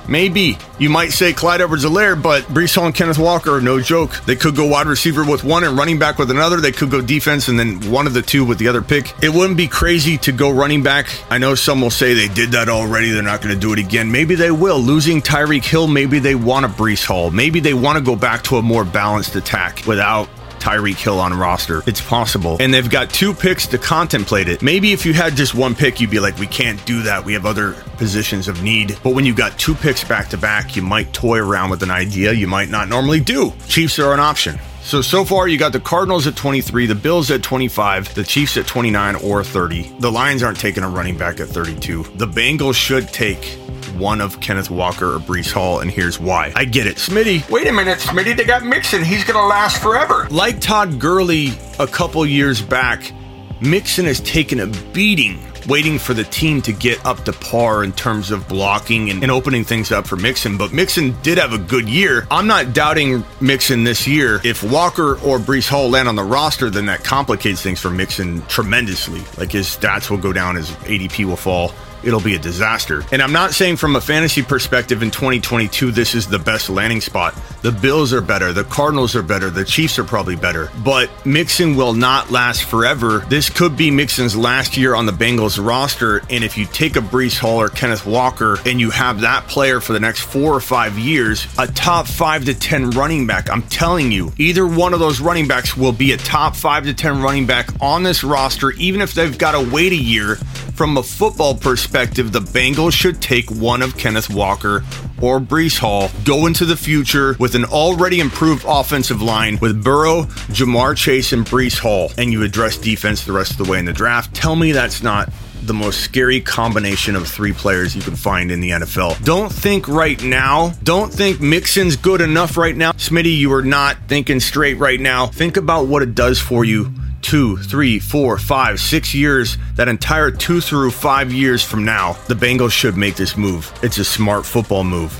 Maybe. 0.06 0.56
You 0.78 0.90
might 0.90 1.10
say 1.10 1.32
Clyde 1.32 1.60
Edwards 1.60 1.84
Helaire, 1.84 2.20
but 2.20 2.44
Breece 2.44 2.76
Hall 2.76 2.86
and 2.86 2.94
Kenneth 2.94 3.18
Walker 3.18 3.60
no 3.60 3.80
joke. 3.80 4.12
They 4.26 4.36
could 4.36 4.54
go 4.54 4.64
wide 4.66 4.86
receiver 4.86 5.24
with 5.24 5.42
one 5.42 5.64
and 5.64 5.76
running 5.76 5.98
back 5.98 6.18
with 6.18 6.30
another. 6.30 6.60
They 6.60 6.70
could 6.70 6.88
go 6.92 7.00
defense 7.00 7.48
and 7.48 7.58
then 7.58 7.90
one 7.90 8.06
of 8.06 8.14
the 8.14 8.22
two 8.22 8.44
with 8.44 8.58
the 8.58 8.68
other 8.68 8.80
pick. 8.80 9.12
It 9.24 9.30
wouldn't 9.30 9.56
be 9.56 9.66
crazy 9.66 10.16
to 10.18 10.30
go 10.30 10.50
running 10.52 10.84
back. 10.84 11.08
I 11.30 11.38
know 11.38 11.56
some 11.56 11.80
will 11.80 11.90
say 11.90 12.14
they 12.14 12.32
did 12.32 12.52
that 12.52 12.68
already. 12.68 13.10
They're 13.10 13.24
not 13.24 13.42
going 13.42 13.52
to 13.52 13.60
do 13.60 13.72
it 13.72 13.80
again. 13.80 14.10
Maybe 14.12 14.36
they 14.36 14.52
will. 14.52 14.78
Losing 14.78 15.20
Tyreek 15.20 15.64
Hill, 15.64 15.88
maybe 15.88 16.20
they 16.20 16.36
want 16.36 16.64
a 16.64 16.68
Breece 16.68 17.04
Hall. 17.04 17.32
Maybe 17.32 17.58
they 17.58 17.74
want 17.74 17.98
to 17.98 18.04
go 18.04 18.14
back 18.14 18.44
to 18.44 18.56
a 18.56 18.62
more 18.62 18.84
balanced 18.84 19.34
attack 19.34 19.82
without 19.84 20.28
Tyreek 20.60 20.96
Hill 20.96 21.20
on 21.20 21.32
roster. 21.32 21.82
It's 21.86 22.00
possible. 22.00 22.56
And 22.60 22.72
they've 22.72 22.88
got 22.88 23.10
two 23.10 23.34
picks 23.34 23.66
to 23.68 23.78
contemplate 23.78 24.48
it. 24.48 24.62
Maybe 24.62 24.92
if 24.92 25.06
you 25.06 25.12
had 25.12 25.36
just 25.36 25.54
one 25.54 25.74
pick, 25.74 26.00
you'd 26.00 26.10
be 26.10 26.20
like, 26.20 26.38
we 26.38 26.46
can't 26.46 26.84
do 26.84 27.02
that. 27.02 27.24
We 27.24 27.32
have 27.34 27.46
other 27.46 27.74
positions 27.96 28.48
of 28.48 28.62
need. 28.62 28.98
But 29.02 29.14
when 29.14 29.24
you 29.24 29.34
got 29.34 29.58
two 29.58 29.74
picks 29.74 30.04
back 30.04 30.28
to 30.28 30.38
back, 30.38 30.76
you 30.76 30.82
might 30.82 31.12
toy 31.12 31.38
around 31.38 31.70
with 31.70 31.82
an 31.82 31.90
idea 31.90 32.32
you 32.32 32.46
might 32.46 32.68
not 32.68 32.88
normally 32.88 33.20
do. 33.20 33.52
Chiefs 33.66 33.98
are 33.98 34.12
an 34.12 34.20
option. 34.20 34.58
So, 34.82 35.02
so 35.02 35.24
far 35.24 35.48
you 35.48 35.58
got 35.58 35.72
the 35.72 35.80
Cardinals 35.80 36.26
at 36.26 36.34
23, 36.34 36.86
the 36.86 36.94
Bills 36.94 37.30
at 37.30 37.42
25, 37.42 38.14
the 38.14 38.24
Chiefs 38.24 38.56
at 38.56 38.66
29 38.66 39.16
or 39.16 39.44
30. 39.44 39.82
The 39.98 40.10
Lions 40.10 40.42
aren't 40.42 40.58
taking 40.58 40.82
a 40.82 40.88
running 40.88 41.18
back 41.18 41.40
at 41.40 41.48
32. 41.48 42.04
The 42.14 42.26
Bengals 42.26 42.74
should 42.74 43.08
take 43.08 43.58
one 43.98 44.20
of 44.20 44.40
Kenneth 44.40 44.70
Walker 44.70 45.14
or 45.14 45.18
Breece 45.18 45.52
Hall, 45.52 45.80
and 45.80 45.90
here's 45.90 46.18
why. 46.18 46.52
I 46.54 46.64
get 46.64 46.86
it. 46.86 46.96
Smitty. 46.96 47.48
Wait 47.50 47.66
a 47.66 47.72
minute, 47.72 47.98
Smitty. 47.98 48.36
They 48.36 48.44
got 48.44 48.64
Mixon. 48.64 49.04
He's 49.04 49.24
going 49.24 49.38
to 49.38 49.46
last 49.46 49.82
forever. 49.82 50.26
Like 50.30 50.60
Todd 50.60 50.98
Gurley 50.98 51.50
a 51.78 51.86
couple 51.86 52.24
years 52.24 52.62
back, 52.62 53.12
Mixon 53.60 54.04
has 54.04 54.20
taken 54.20 54.60
a 54.60 54.66
beating 54.92 55.38
waiting 55.68 55.98
for 55.98 56.14
the 56.14 56.24
team 56.24 56.62
to 56.62 56.72
get 56.72 57.04
up 57.04 57.24
to 57.24 57.32
par 57.32 57.84
in 57.84 57.92
terms 57.92 58.30
of 58.30 58.48
blocking 58.48 59.10
and, 59.10 59.22
and, 59.22 59.30
opening 59.30 59.64
things 59.64 59.92
up 59.92 60.06
for 60.06 60.16
Mixon. 60.16 60.56
But 60.56 60.72
Mixon 60.72 61.14
did 61.22 61.38
have 61.38 61.52
a 61.52 61.58
good 61.58 61.88
year. 61.88 62.26
I'm 62.30 62.46
not 62.46 62.72
doubting 62.72 63.22
Mixon 63.40 63.84
this 63.84 64.06
year. 64.06 64.40
If 64.44 64.62
Walker 64.62 65.14
or 65.20 65.38
Breece 65.38 65.68
Hall 65.68 65.90
land 65.90 66.08
on 66.08 66.16
the 66.16 66.24
roster, 66.24 66.70
then 66.70 66.86
that 66.86 67.04
complicates 67.04 67.62
things 67.62 67.80
for 67.80 67.90
Mixon 67.90 68.42
tremendously. 68.42 69.20
Like 69.36 69.52
his 69.52 69.66
stats 69.66 70.10
will 70.10 70.18
go 70.18 70.32
down, 70.32 70.56
his 70.56 70.70
ADP 70.70 71.24
will 71.26 71.36
fall 71.36 71.72
it'll 72.02 72.20
be 72.20 72.34
a 72.34 72.38
disaster. 72.38 73.02
And 73.12 73.22
I'm 73.22 73.32
not 73.32 73.52
saying 73.52 73.76
from 73.76 73.96
a 73.96 74.00
fantasy 74.00 74.42
perspective 74.42 75.02
in 75.02 75.10
2022 75.10 75.90
this 75.90 76.14
is 76.14 76.26
the 76.26 76.38
best 76.38 76.70
landing 76.70 77.00
spot. 77.00 77.34
The 77.62 77.72
Bills 77.72 78.12
are 78.12 78.20
better, 78.20 78.52
the 78.52 78.64
Cardinals 78.64 79.16
are 79.16 79.22
better, 79.22 79.50
the 79.50 79.64
Chiefs 79.64 79.98
are 79.98 80.04
probably 80.04 80.36
better. 80.36 80.70
But 80.84 81.10
Mixon 81.26 81.76
will 81.76 81.92
not 81.92 82.30
last 82.30 82.64
forever. 82.64 83.20
This 83.28 83.50
could 83.50 83.76
be 83.76 83.90
Mixon's 83.90 84.36
last 84.36 84.76
year 84.76 84.94
on 84.94 85.06
the 85.06 85.12
Bengals 85.12 85.64
roster. 85.64 86.22
And 86.30 86.44
if 86.44 86.56
you 86.56 86.66
take 86.66 86.96
a 86.96 87.00
Breece 87.00 87.38
Hall 87.38 87.60
or 87.60 87.68
Kenneth 87.68 88.06
Walker 88.06 88.58
and 88.64 88.80
you 88.80 88.90
have 88.90 89.20
that 89.22 89.48
player 89.48 89.80
for 89.80 89.92
the 89.92 90.00
next 90.00 90.20
four 90.20 90.54
or 90.54 90.60
five 90.60 90.98
years, 90.98 91.46
a 91.58 91.66
top 91.66 92.06
five 92.06 92.44
to 92.44 92.54
10 92.54 92.90
running 92.90 93.26
back, 93.26 93.50
I'm 93.50 93.62
telling 93.62 94.12
you, 94.12 94.32
either 94.38 94.66
one 94.66 94.94
of 94.94 95.00
those 95.00 95.20
running 95.20 95.48
backs 95.48 95.76
will 95.76 95.92
be 95.92 96.12
a 96.12 96.16
top 96.16 96.54
five 96.54 96.84
to 96.84 96.94
10 96.94 97.20
running 97.22 97.46
back 97.46 97.68
on 97.80 98.02
this 98.02 98.22
roster, 98.22 98.70
even 98.72 99.00
if 99.00 99.14
they've 99.14 99.36
got 99.36 99.52
to 99.52 99.70
wait 99.70 99.92
a 99.92 99.96
year 99.96 100.36
from 100.78 100.96
a 100.96 101.02
football 101.02 101.56
perspective, 101.56 101.87
the 101.90 102.40
Bengals 102.40 102.92
should 102.92 103.20
take 103.20 103.50
one 103.50 103.82
of 103.82 103.96
Kenneth 103.96 104.30
Walker 104.30 104.84
or 105.20 105.40
Breece 105.40 105.78
Hall, 105.78 106.10
go 106.24 106.46
into 106.46 106.64
the 106.64 106.76
future 106.76 107.36
with 107.38 107.54
an 107.54 107.64
already 107.64 108.20
improved 108.20 108.64
offensive 108.66 109.20
line 109.22 109.58
with 109.60 109.82
Burrow, 109.82 110.22
Ja'Marr 110.52 110.96
Chase, 110.96 111.32
and 111.32 111.44
Breece 111.44 111.78
Hall, 111.78 112.12
and 112.18 112.32
you 112.32 112.42
address 112.42 112.76
defense 112.76 113.24
the 113.24 113.32
rest 113.32 113.52
of 113.52 113.58
the 113.58 113.70
way 113.70 113.78
in 113.78 113.84
the 113.84 113.92
draft. 113.92 114.34
Tell 114.34 114.56
me 114.56 114.72
that's 114.72 115.02
not 115.02 115.30
the 115.62 115.74
most 115.74 116.00
scary 116.00 116.40
combination 116.40 117.16
of 117.16 117.26
three 117.26 117.52
players 117.52 117.94
you 117.94 118.02
can 118.02 118.16
find 118.16 118.50
in 118.50 118.60
the 118.60 118.70
NFL. 118.70 119.22
Don't 119.24 119.52
think 119.52 119.88
right 119.88 120.22
now. 120.22 120.72
Don't 120.82 121.12
think 121.12 121.40
Mixon's 121.40 121.96
good 121.96 122.20
enough 122.20 122.56
right 122.56 122.76
now. 122.76 122.92
Smitty, 122.92 123.36
you 123.36 123.52
are 123.52 123.62
not 123.62 123.96
thinking 124.06 124.40
straight 124.40 124.78
right 124.78 125.00
now. 125.00 125.26
Think 125.26 125.56
about 125.56 125.86
what 125.86 126.02
it 126.02 126.14
does 126.14 126.40
for 126.40 126.64
you 126.64 126.92
two, 127.22 127.56
three, 127.58 127.98
four, 127.98 128.38
five, 128.38 128.80
six 128.80 129.14
years, 129.14 129.58
that 129.74 129.88
entire 129.88 130.30
two 130.30 130.60
through 130.60 130.90
five 130.90 131.32
years 131.32 131.62
from 131.62 131.84
now, 131.84 132.14
the 132.28 132.34
Bengals 132.34 132.72
should 132.72 132.96
make 132.96 133.16
this 133.16 133.36
move. 133.36 133.72
It's 133.82 133.98
a 133.98 134.04
smart 134.04 134.46
football 134.46 134.84
move. 134.84 135.12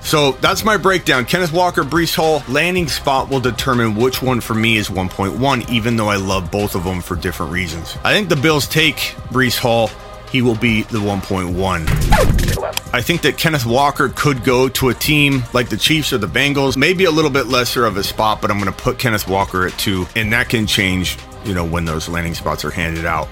So 0.00 0.32
that's 0.32 0.64
my 0.64 0.76
breakdown. 0.76 1.24
Kenneth 1.24 1.52
Walker, 1.52 1.82
Breece 1.84 2.14
Hall, 2.14 2.42
landing 2.48 2.88
spot 2.88 3.28
will 3.28 3.40
determine 3.40 3.94
which 3.94 4.22
one 4.22 4.40
for 4.40 4.54
me 4.54 4.76
is 4.76 4.88
1.1, 4.88 5.70
even 5.70 5.96
though 5.96 6.08
I 6.08 6.16
love 6.16 6.50
both 6.50 6.74
of 6.74 6.84
them 6.84 7.00
for 7.00 7.16
different 7.16 7.52
reasons. 7.52 7.96
I 8.04 8.14
think 8.14 8.28
the 8.28 8.36
Bills 8.36 8.66
take 8.66 8.96
Breece 9.30 9.58
Hall. 9.58 9.90
He 10.30 10.42
will 10.42 10.56
be 10.56 10.82
the 10.82 10.98
1.1. 10.98 12.77
I 12.92 13.02
think 13.02 13.22
that 13.22 13.36
Kenneth 13.36 13.66
Walker 13.66 14.08
could 14.08 14.44
go 14.44 14.68
to 14.68 14.88
a 14.88 14.94
team 14.94 15.42
like 15.52 15.68
the 15.68 15.76
Chiefs 15.76 16.12
or 16.12 16.18
the 16.18 16.26
Bengals, 16.26 16.76
maybe 16.76 17.04
a 17.04 17.10
little 17.10 17.30
bit 17.30 17.46
lesser 17.46 17.84
of 17.84 17.96
a 17.96 18.02
spot, 18.02 18.40
but 18.40 18.50
I'm 18.50 18.58
going 18.58 18.72
to 18.72 18.82
put 18.82 18.98
Kenneth 18.98 19.28
Walker 19.28 19.66
at 19.66 19.72
two, 19.78 20.06
and 20.16 20.32
that 20.32 20.48
can 20.48 20.66
change 20.66 21.18
you 21.44 21.54
know, 21.54 21.64
when 21.64 21.84
those 21.84 22.08
landing 22.08 22.34
spots 22.34 22.64
are 22.64 22.70
handed 22.70 23.06
out. 23.06 23.28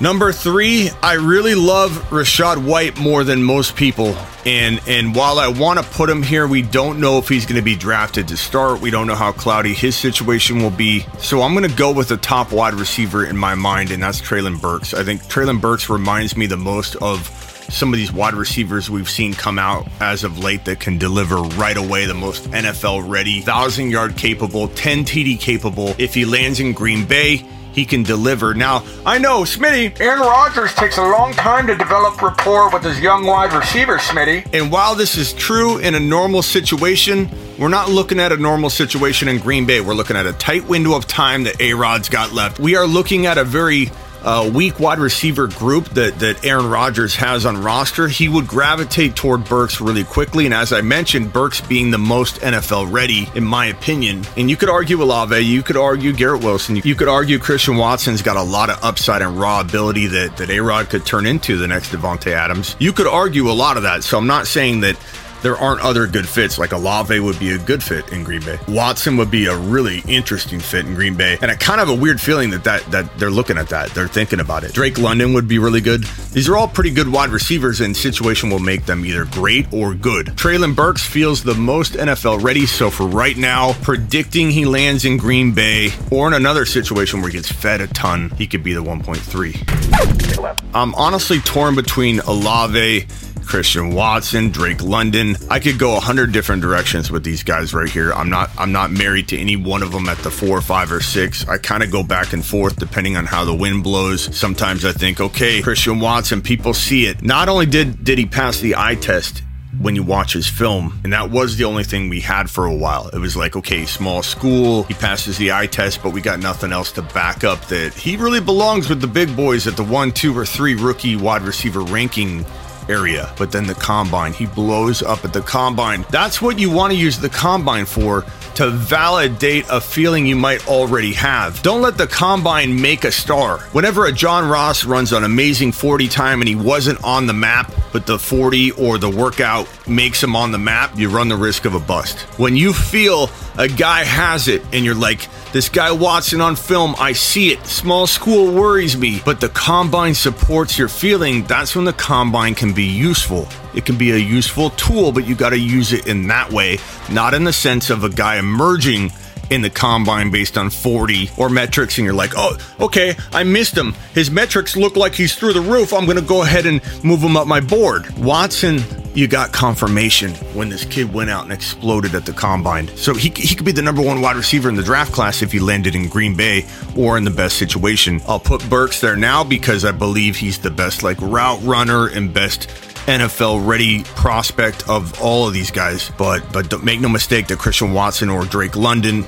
Number 0.00 0.32
three, 0.32 0.90
I 1.02 1.14
really 1.14 1.54
love 1.54 1.92
Rachaad 2.10 2.64
White 2.64 2.98
more 2.98 3.22
than 3.24 3.42
most 3.42 3.76
people. 3.76 4.16
And 4.44 4.80
and 4.88 5.14
while 5.14 5.38
I 5.38 5.48
want 5.48 5.78
to 5.78 5.84
put 5.84 6.10
him 6.10 6.22
here, 6.22 6.48
we 6.48 6.62
don't 6.62 6.98
know 7.00 7.18
if 7.18 7.28
he's 7.28 7.46
going 7.46 7.56
to 7.56 7.64
be 7.64 7.76
drafted 7.76 8.28
to 8.28 8.36
start. 8.36 8.80
We 8.80 8.90
don't 8.90 9.06
know 9.06 9.14
how 9.14 9.30
cloudy 9.32 9.74
his 9.74 9.94
situation 9.94 10.60
will 10.60 10.70
be. 10.70 11.06
So 11.18 11.42
I'm 11.42 11.54
going 11.54 11.68
to 11.68 11.76
go 11.76 11.92
with 11.92 12.08
the 12.08 12.16
top 12.16 12.50
wide 12.50 12.74
receiver 12.74 13.26
in 13.26 13.36
my 13.36 13.54
mind, 13.54 13.90
and 13.90 14.02
that's 14.02 14.20
Treylon 14.20 14.60
Burks. 14.60 14.94
I 14.94 15.04
think 15.04 15.22
Treylon 15.24 15.60
Burks 15.60 15.88
reminds 15.88 16.36
me 16.36 16.46
the 16.46 16.56
most 16.56 16.96
of 16.96 17.51
some 17.68 17.92
of 17.92 17.98
these 17.98 18.12
wide 18.12 18.34
receivers 18.34 18.90
we've 18.90 19.10
seen 19.10 19.34
come 19.34 19.58
out 19.58 19.86
as 20.00 20.24
of 20.24 20.38
late 20.38 20.64
that 20.66 20.80
can 20.80 20.98
deliver 20.98 21.36
right 21.36 21.76
away 21.76 22.06
the 22.06 22.14
most 22.14 22.50
NFL 22.50 23.08
ready, 23.08 23.38
1,000 23.38 23.90
yard 23.90 24.16
capable, 24.16 24.68
10 24.68 25.04
TD 25.04 25.38
capable. 25.38 25.94
If 25.98 26.14
he 26.14 26.24
lands 26.24 26.60
in 26.60 26.72
Green 26.72 27.04
Bay, 27.04 27.44
he 27.72 27.84
can 27.84 28.02
deliver. 28.02 28.54
Now, 28.54 28.84
I 29.04 29.18
know, 29.18 29.42
Smitty. 29.42 29.98
Aaron 30.00 30.20
Rodgers 30.20 30.74
takes 30.74 30.98
a 30.98 31.02
long 31.02 31.32
time 31.32 31.66
to 31.66 31.74
develop 31.74 32.20
rapport 32.20 32.70
with 32.70 32.82
his 32.82 33.00
young 33.00 33.24
wide 33.24 33.52
receiver, 33.52 33.98
Smitty. 33.98 34.46
And 34.52 34.70
while 34.70 34.94
this 34.94 35.16
is 35.16 35.32
true 35.32 35.78
in 35.78 35.94
a 35.94 36.00
normal 36.00 36.42
situation, 36.42 37.30
we're 37.58 37.68
not 37.68 37.88
looking 37.88 38.20
at 38.20 38.32
a 38.32 38.36
normal 38.36 38.70
situation 38.70 39.28
in 39.28 39.38
Green 39.38 39.66
Bay. 39.66 39.80
We're 39.80 39.94
looking 39.94 40.16
at 40.16 40.26
a 40.26 40.32
tight 40.34 40.68
window 40.68 40.94
of 40.94 41.06
time 41.06 41.44
that 41.44 41.60
A 41.60 41.74
Rod's 41.74 42.08
got 42.08 42.32
left. 42.32 42.60
We 42.60 42.76
are 42.76 42.86
looking 42.86 43.26
at 43.26 43.38
a 43.38 43.44
very 43.44 43.90
uh, 44.24 44.50
weak 44.52 44.78
wide 44.80 44.98
receiver 44.98 45.46
group 45.48 45.88
that, 45.90 46.18
that 46.20 46.44
Aaron 46.44 46.68
Rodgers 46.68 47.14
has 47.16 47.44
on 47.46 47.62
roster, 47.62 48.08
he 48.08 48.28
would 48.28 48.46
gravitate 48.46 49.16
toward 49.16 49.44
Burks 49.44 49.80
really 49.80 50.04
quickly. 50.04 50.44
And 50.44 50.54
as 50.54 50.72
I 50.72 50.80
mentioned, 50.80 51.32
Burks 51.32 51.60
being 51.60 51.90
the 51.90 51.98
most 51.98 52.36
NFL 52.36 52.92
ready, 52.92 53.28
in 53.34 53.44
my 53.44 53.66
opinion. 53.66 54.24
And 54.36 54.48
you 54.48 54.56
could 54.56 54.70
argue 54.70 55.02
Olave, 55.02 55.38
you 55.40 55.62
could 55.62 55.76
argue 55.76 56.12
Garrett 56.12 56.42
Wilson, 56.42 56.76
you 56.76 56.94
could 56.94 57.08
argue 57.08 57.38
Christian 57.38 57.76
Watson's 57.76 58.22
got 58.22 58.36
a 58.36 58.42
lot 58.42 58.70
of 58.70 58.82
upside 58.82 59.22
and 59.22 59.38
raw 59.38 59.60
ability 59.60 60.06
that, 60.08 60.36
that 60.36 60.50
A 60.50 60.60
Rod 60.60 60.88
could 60.88 61.04
turn 61.04 61.26
into 61.26 61.56
the 61.56 61.68
next 61.68 61.90
Davante 61.90 62.32
Adams. 62.32 62.76
You 62.78 62.92
could 62.92 63.06
argue 63.06 63.50
a 63.50 63.52
lot 63.52 63.76
of 63.76 63.82
that. 63.84 64.04
So 64.04 64.18
I'm 64.18 64.26
not 64.26 64.46
saying 64.46 64.80
that 64.80 64.96
there 65.42 65.56
aren't 65.56 65.80
other 65.82 66.06
good 66.06 66.28
fits. 66.28 66.58
Like 66.58 66.72
Olave 66.72 67.18
would 67.18 67.38
be 67.38 67.52
a 67.52 67.58
good 67.58 67.82
fit 67.82 68.10
in 68.12 68.24
Green 68.24 68.42
Bay. 68.42 68.58
Watson 68.68 69.16
would 69.16 69.30
be 69.30 69.46
a 69.46 69.56
really 69.56 70.02
interesting 70.08 70.60
fit 70.60 70.86
in 70.86 70.94
Green 70.94 71.14
Bay. 71.14 71.38
And 71.42 71.50
I 71.50 71.56
kind 71.56 71.80
of 71.80 71.88
have 71.88 71.98
a 71.98 72.00
weird 72.00 72.20
feeling 72.20 72.50
that, 72.50 72.64
that 72.64 72.82
that 72.90 73.18
they're 73.18 73.30
looking 73.30 73.58
at 73.58 73.68
that. 73.68 73.90
They're 73.90 74.08
thinking 74.08 74.40
about 74.40 74.64
it. 74.64 74.72
Drake 74.72 74.98
London 74.98 75.34
would 75.34 75.48
be 75.48 75.58
really 75.58 75.80
good. 75.80 76.04
These 76.32 76.48
are 76.48 76.56
all 76.56 76.68
pretty 76.68 76.90
good 76.90 77.08
wide 77.08 77.30
receivers, 77.30 77.80
and 77.80 77.96
situation 77.96 78.50
will 78.50 78.58
make 78.58 78.86
them 78.86 79.04
either 79.04 79.24
great 79.26 79.72
or 79.72 79.94
good. 79.94 80.26
Treylon 80.28 80.74
Burks 80.74 81.04
feels 81.04 81.42
the 81.42 81.54
most 81.54 81.94
NFL 81.94 82.42
ready. 82.42 82.66
So 82.66 82.90
for 82.90 83.06
right 83.06 83.36
now, 83.36 83.72
predicting 83.82 84.50
he 84.50 84.64
lands 84.64 85.04
in 85.04 85.16
Green 85.16 85.52
Bay 85.52 85.90
or 86.10 86.28
in 86.28 86.34
another 86.34 86.64
situation 86.64 87.20
where 87.20 87.30
he 87.30 87.36
gets 87.38 87.50
fed 87.50 87.80
a 87.80 87.86
ton, 87.88 88.30
he 88.30 88.46
could 88.46 88.62
be 88.62 88.72
the 88.72 88.82
1.3. 88.82 90.62
I'm 90.74 90.94
honestly 90.94 91.40
torn 91.40 91.74
between 91.74 92.20
Olave 92.20 93.06
Christian 93.52 93.92
Watson, 93.94 94.48
Drake 94.48 94.82
London. 94.82 95.36
I 95.50 95.60
could 95.60 95.78
go 95.78 95.94
a 95.98 96.00
hundred 96.00 96.32
different 96.32 96.62
directions 96.62 97.10
with 97.10 97.22
these 97.22 97.42
guys 97.42 97.74
right 97.74 97.86
here. 97.90 98.10
I'm 98.14 98.30
not 98.30 98.48
I'm 98.56 98.72
not 98.72 98.90
married 98.90 99.28
to 99.28 99.38
any 99.38 99.56
one 99.56 99.82
of 99.82 99.92
them 99.92 100.08
at 100.08 100.16
the 100.20 100.30
four, 100.30 100.62
five, 100.62 100.90
or 100.90 101.02
six. 101.02 101.46
I 101.46 101.58
kind 101.58 101.82
of 101.82 101.90
go 101.90 102.02
back 102.02 102.32
and 102.32 102.42
forth 102.42 102.76
depending 102.76 103.18
on 103.18 103.26
how 103.26 103.44
the 103.44 103.54
wind 103.54 103.84
blows. 103.84 104.34
Sometimes 104.34 104.86
I 104.86 104.92
think, 104.92 105.20
okay, 105.20 105.60
Christian 105.60 106.00
Watson, 106.00 106.40
people 106.40 106.72
see 106.72 107.04
it. 107.04 107.20
Not 107.20 107.50
only 107.50 107.66
did 107.66 108.02
did 108.02 108.16
he 108.16 108.24
pass 108.24 108.58
the 108.58 108.74
eye 108.74 108.94
test, 108.94 109.42
when 109.78 109.96
you 109.96 110.02
watch 110.02 110.32
his 110.32 110.48
film. 110.48 110.98
And 111.04 111.12
that 111.12 111.30
was 111.30 111.58
the 111.58 111.64
only 111.64 111.84
thing 111.84 112.08
we 112.08 112.20
had 112.20 112.48
for 112.48 112.64
a 112.64 112.74
while. 112.74 113.08
It 113.08 113.18
was 113.18 113.36
like, 113.36 113.54
okay, 113.54 113.84
small 113.84 114.22
school, 114.22 114.84
he 114.84 114.94
passes 114.94 115.36
the 115.36 115.52
eye 115.52 115.66
test, 115.66 116.02
but 116.02 116.14
we 116.14 116.22
got 116.22 116.40
nothing 116.40 116.72
else 116.72 116.90
to 116.92 117.02
back 117.02 117.44
up 117.44 117.66
that 117.66 117.92
he 117.92 118.16
really 118.16 118.40
belongs 118.40 118.88
with 118.88 119.02
the 119.02 119.06
big 119.06 119.36
boys 119.36 119.66
at 119.66 119.76
the 119.76 119.84
one, 119.84 120.10
two, 120.10 120.36
or 120.36 120.46
three 120.46 120.74
rookie 120.74 121.16
wide 121.16 121.42
receiver 121.42 121.82
ranking 121.82 122.46
area. 122.88 123.32
But 123.36 123.52
then 123.52 123.66
the 123.66 123.74
combine, 123.74 124.32
he 124.32 124.46
blows 124.46 125.02
up 125.02 125.24
at 125.24 125.32
the 125.32 125.42
combine. 125.42 126.04
That's 126.10 126.40
what 126.40 126.58
you 126.58 126.70
want 126.70 126.92
to 126.92 126.98
use 126.98 127.18
the 127.18 127.28
combine 127.28 127.84
for 127.84 128.24
to 128.54 128.70
validate 128.70 129.66
a 129.70 129.80
feeling 129.80 130.26
you 130.26 130.36
might 130.36 130.66
already 130.68 131.12
have. 131.12 131.62
Don't 131.62 131.82
let 131.82 131.96
the 131.96 132.06
combine 132.06 132.80
make 132.80 133.04
a 133.04 133.12
star. 133.12 133.58
Whenever 133.72 134.06
a 134.06 134.12
John 134.12 134.48
Ross 134.48 134.84
runs 134.84 135.12
an 135.12 135.24
amazing 135.24 135.72
40 135.72 136.08
time 136.08 136.40
and 136.40 136.48
he 136.48 136.54
wasn't 136.54 137.02
on 137.02 137.26
the 137.26 137.32
map, 137.32 137.72
but 137.92 138.06
the 138.06 138.18
40 138.18 138.72
or 138.72 138.98
the 138.98 139.10
workout 139.10 139.68
makes 139.86 140.22
him 140.22 140.34
on 140.34 140.50
the 140.50 140.58
map, 140.58 140.98
you 140.98 141.08
run 141.08 141.28
the 141.28 141.36
risk 141.36 141.64
of 141.64 141.74
a 141.74 141.80
bust. 141.80 142.20
When 142.38 142.56
you 142.56 142.72
feel 142.72 143.30
a 143.56 143.68
guy 143.68 144.04
has 144.04 144.48
it 144.48 144.62
and 144.72 144.84
you're 144.84 144.94
like, 144.94 145.28
this 145.52 145.68
guy 145.68 145.92
Watson 145.92 146.40
on 146.40 146.56
film, 146.56 146.94
I 146.98 147.12
see 147.12 147.52
it. 147.52 147.66
Small 147.66 148.06
school 148.06 148.54
worries 148.54 148.96
me, 148.96 149.20
but 149.24 149.40
the 149.40 149.50
combine 149.50 150.14
supports 150.14 150.78
your 150.78 150.88
feeling. 150.88 151.44
That's 151.44 151.76
when 151.76 151.84
the 151.84 151.92
combine 151.92 152.54
can 152.54 152.72
be 152.72 152.84
useful. 152.84 153.46
It 153.74 153.84
can 153.84 153.98
be 153.98 154.12
a 154.12 154.16
useful 154.16 154.70
tool, 154.70 155.12
but 155.12 155.26
you 155.26 155.34
got 155.34 155.50
to 155.50 155.58
use 155.58 155.92
it 155.92 156.06
in 156.06 156.28
that 156.28 156.50
way, 156.50 156.78
not 157.10 157.34
in 157.34 157.44
the 157.44 157.52
sense 157.52 157.90
of 157.90 158.04
a 158.04 158.08
guy 158.08 158.38
emerging 158.38 159.12
in 159.52 159.60
the 159.60 159.70
combine 159.70 160.30
based 160.30 160.56
on 160.56 160.70
40 160.70 161.30
or 161.36 161.50
metrics 161.50 161.98
and 161.98 162.06
you're 162.06 162.14
like, 162.14 162.32
oh, 162.36 162.56
okay, 162.80 163.14
I 163.32 163.44
missed 163.44 163.76
him. 163.76 163.92
His 164.14 164.30
metrics 164.30 164.76
look 164.76 164.96
like 164.96 165.14
he's 165.14 165.34
through 165.34 165.52
the 165.52 165.60
roof. 165.60 165.92
I'm 165.92 166.06
going 166.06 166.16
to 166.16 166.24
go 166.24 166.42
ahead 166.42 166.64
and 166.64 166.80
move 167.04 167.20
him 167.20 167.36
up 167.36 167.46
my 167.46 167.60
board. 167.60 168.08
Watson, 168.18 168.80
you 169.14 169.28
got 169.28 169.52
confirmation 169.52 170.32
when 170.54 170.70
this 170.70 170.86
kid 170.86 171.12
went 171.12 171.28
out 171.28 171.44
and 171.44 171.52
exploded 171.52 172.14
at 172.14 172.24
the 172.24 172.32
combine. 172.32 172.88
So 172.96 173.12
he, 173.12 173.28
he 173.28 173.54
could 173.54 173.66
be 173.66 173.72
the 173.72 173.82
number 173.82 174.00
one 174.00 174.22
wide 174.22 174.36
receiver 174.36 174.70
in 174.70 174.74
the 174.74 174.82
draft 174.82 175.12
class 175.12 175.42
if 175.42 175.52
he 175.52 175.60
landed 175.60 175.94
in 175.94 176.08
Green 176.08 176.34
Bay 176.34 176.66
or 176.96 177.18
in 177.18 177.24
the 177.24 177.30
best 177.30 177.58
situation. 177.58 178.22
I'll 178.26 178.40
put 178.40 178.68
Burks 178.70 179.02
there 179.02 179.16
now 179.16 179.44
because 179.44 179.84
I 179.84 179.92
believe 179.92 180.36
he's 180.36 180.60
the 180.60 180.70
best 180.70 181.02
like 181.02 181.20
route 181.20 181.62
runner 181.62 182.08
and 182.08 182.32
best 182.32 182.70
NFL 183.06 183.66
ready 183.66 184.04
prospect 184.04 184.88
of 184.88 185.20
all 185.20 185.48
of 185.48 185.54
these 185.54 185.70
guys. 185.70 186.10
But 186.16 186.52
but 186.52 186.82
make 186.82 187.00
no 187.00 187.08
mistake 187.08 187.48
that 187.48 187.58
Christian 187.58 187.92
Watson 187.92 188.28
or 188.28 188.44
Drake 188.44 188.76
London 188.76 189.26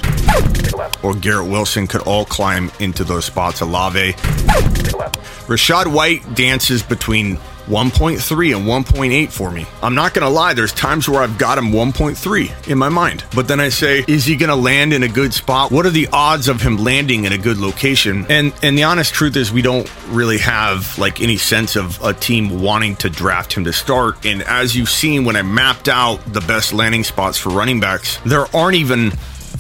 or 1.03 1.15
Garrett 1.15 1.49
Wilson 1.49 1.87
could 1.87 2.03
all 2.03 2.25
climb 2.25 2.71
into 2.81 3.05
those 3.05 3.25
spots. 3.25 3.61
Olave. 3.61 4.13
Rachaad 5.47 5.93
White 5.93 6.35
dances 6.35 6.83
between 6.83 7.39
1.3 7.67 8.57
and 8.57 8.67
1.8 8.67 9.33
for 9.33 9.51
me. 9.51 9.67
I'm 9.83 9.95
not 9.95 10.15
going 10.15 10.27
to 10.27 10.29
lie, 10.29 10.55
there's 10.55 10.73
times 10.73 11.09
where 11.09 11.23
I've 11.23 11.39
got 11.39 11.59
him 11.59 11.67
1.3 11.67 12.69
in 12.69 12.79
my 12.79 12.89
mind. 12.89 13.25
But 13.35 13.49
then 13.49 13.61
I 13.61 13.69
say, 13.69 14.05
is 14.07 14.25
he 14.25 14.37
going 14.37 14.51
to 14.51 14.57
land 14.57 14.93
in 14.93 15.03
a 15.03 15.09
good 15.09 15.33
spot? 15.33 15.71
What 15.71 15.87
are 15.87 15.91
the 15.91 16.09
odds 16.13 16.49
of 16.49 16.61
him 16.61 16.77
landing 16.79 17.25
in 17.25 17.33
a 17.33 17.39
good 17.39 17.59
location? 17.59 18.27
And 18.29 18.53
and 18.63 18.77
the 18.77 18.85
honest 18.85 19.15
truth 19.15 19.37
is 19.37 19.53
we 19.53 19.63
don't 19.63 19.91
really 20.09 20.39
have 20.39 20.99
like 20.99 21.21
any 21.21 21.37
sense 21.37 21.77
of 21.77 22.03
a 22.03 22.13
team 22.13 22.61
wanting 22.61 22.97
to 22.97 23.11
draft 23.11 23.53
him 23.53 23.65
to 23.65 23.73
start. 23.73 24.25
And 24.25 24.43
as 24.43 24.77
you've 24.77 24.91
seen 24.91 25.25
when 25.25 25.37
I 25.37 25.43
mapped 25.43 25.89
out 25.89 26.21
the 26.33 26.41
best 26.41 26.73
landing 26.73 27.05
spots 27.05 27.39
for 27.39 27.51
running 27.51 27.81
backs, 27.81 28.19
there 28.25 28.47
aren't 28.55 28.77
even 28.77 29.13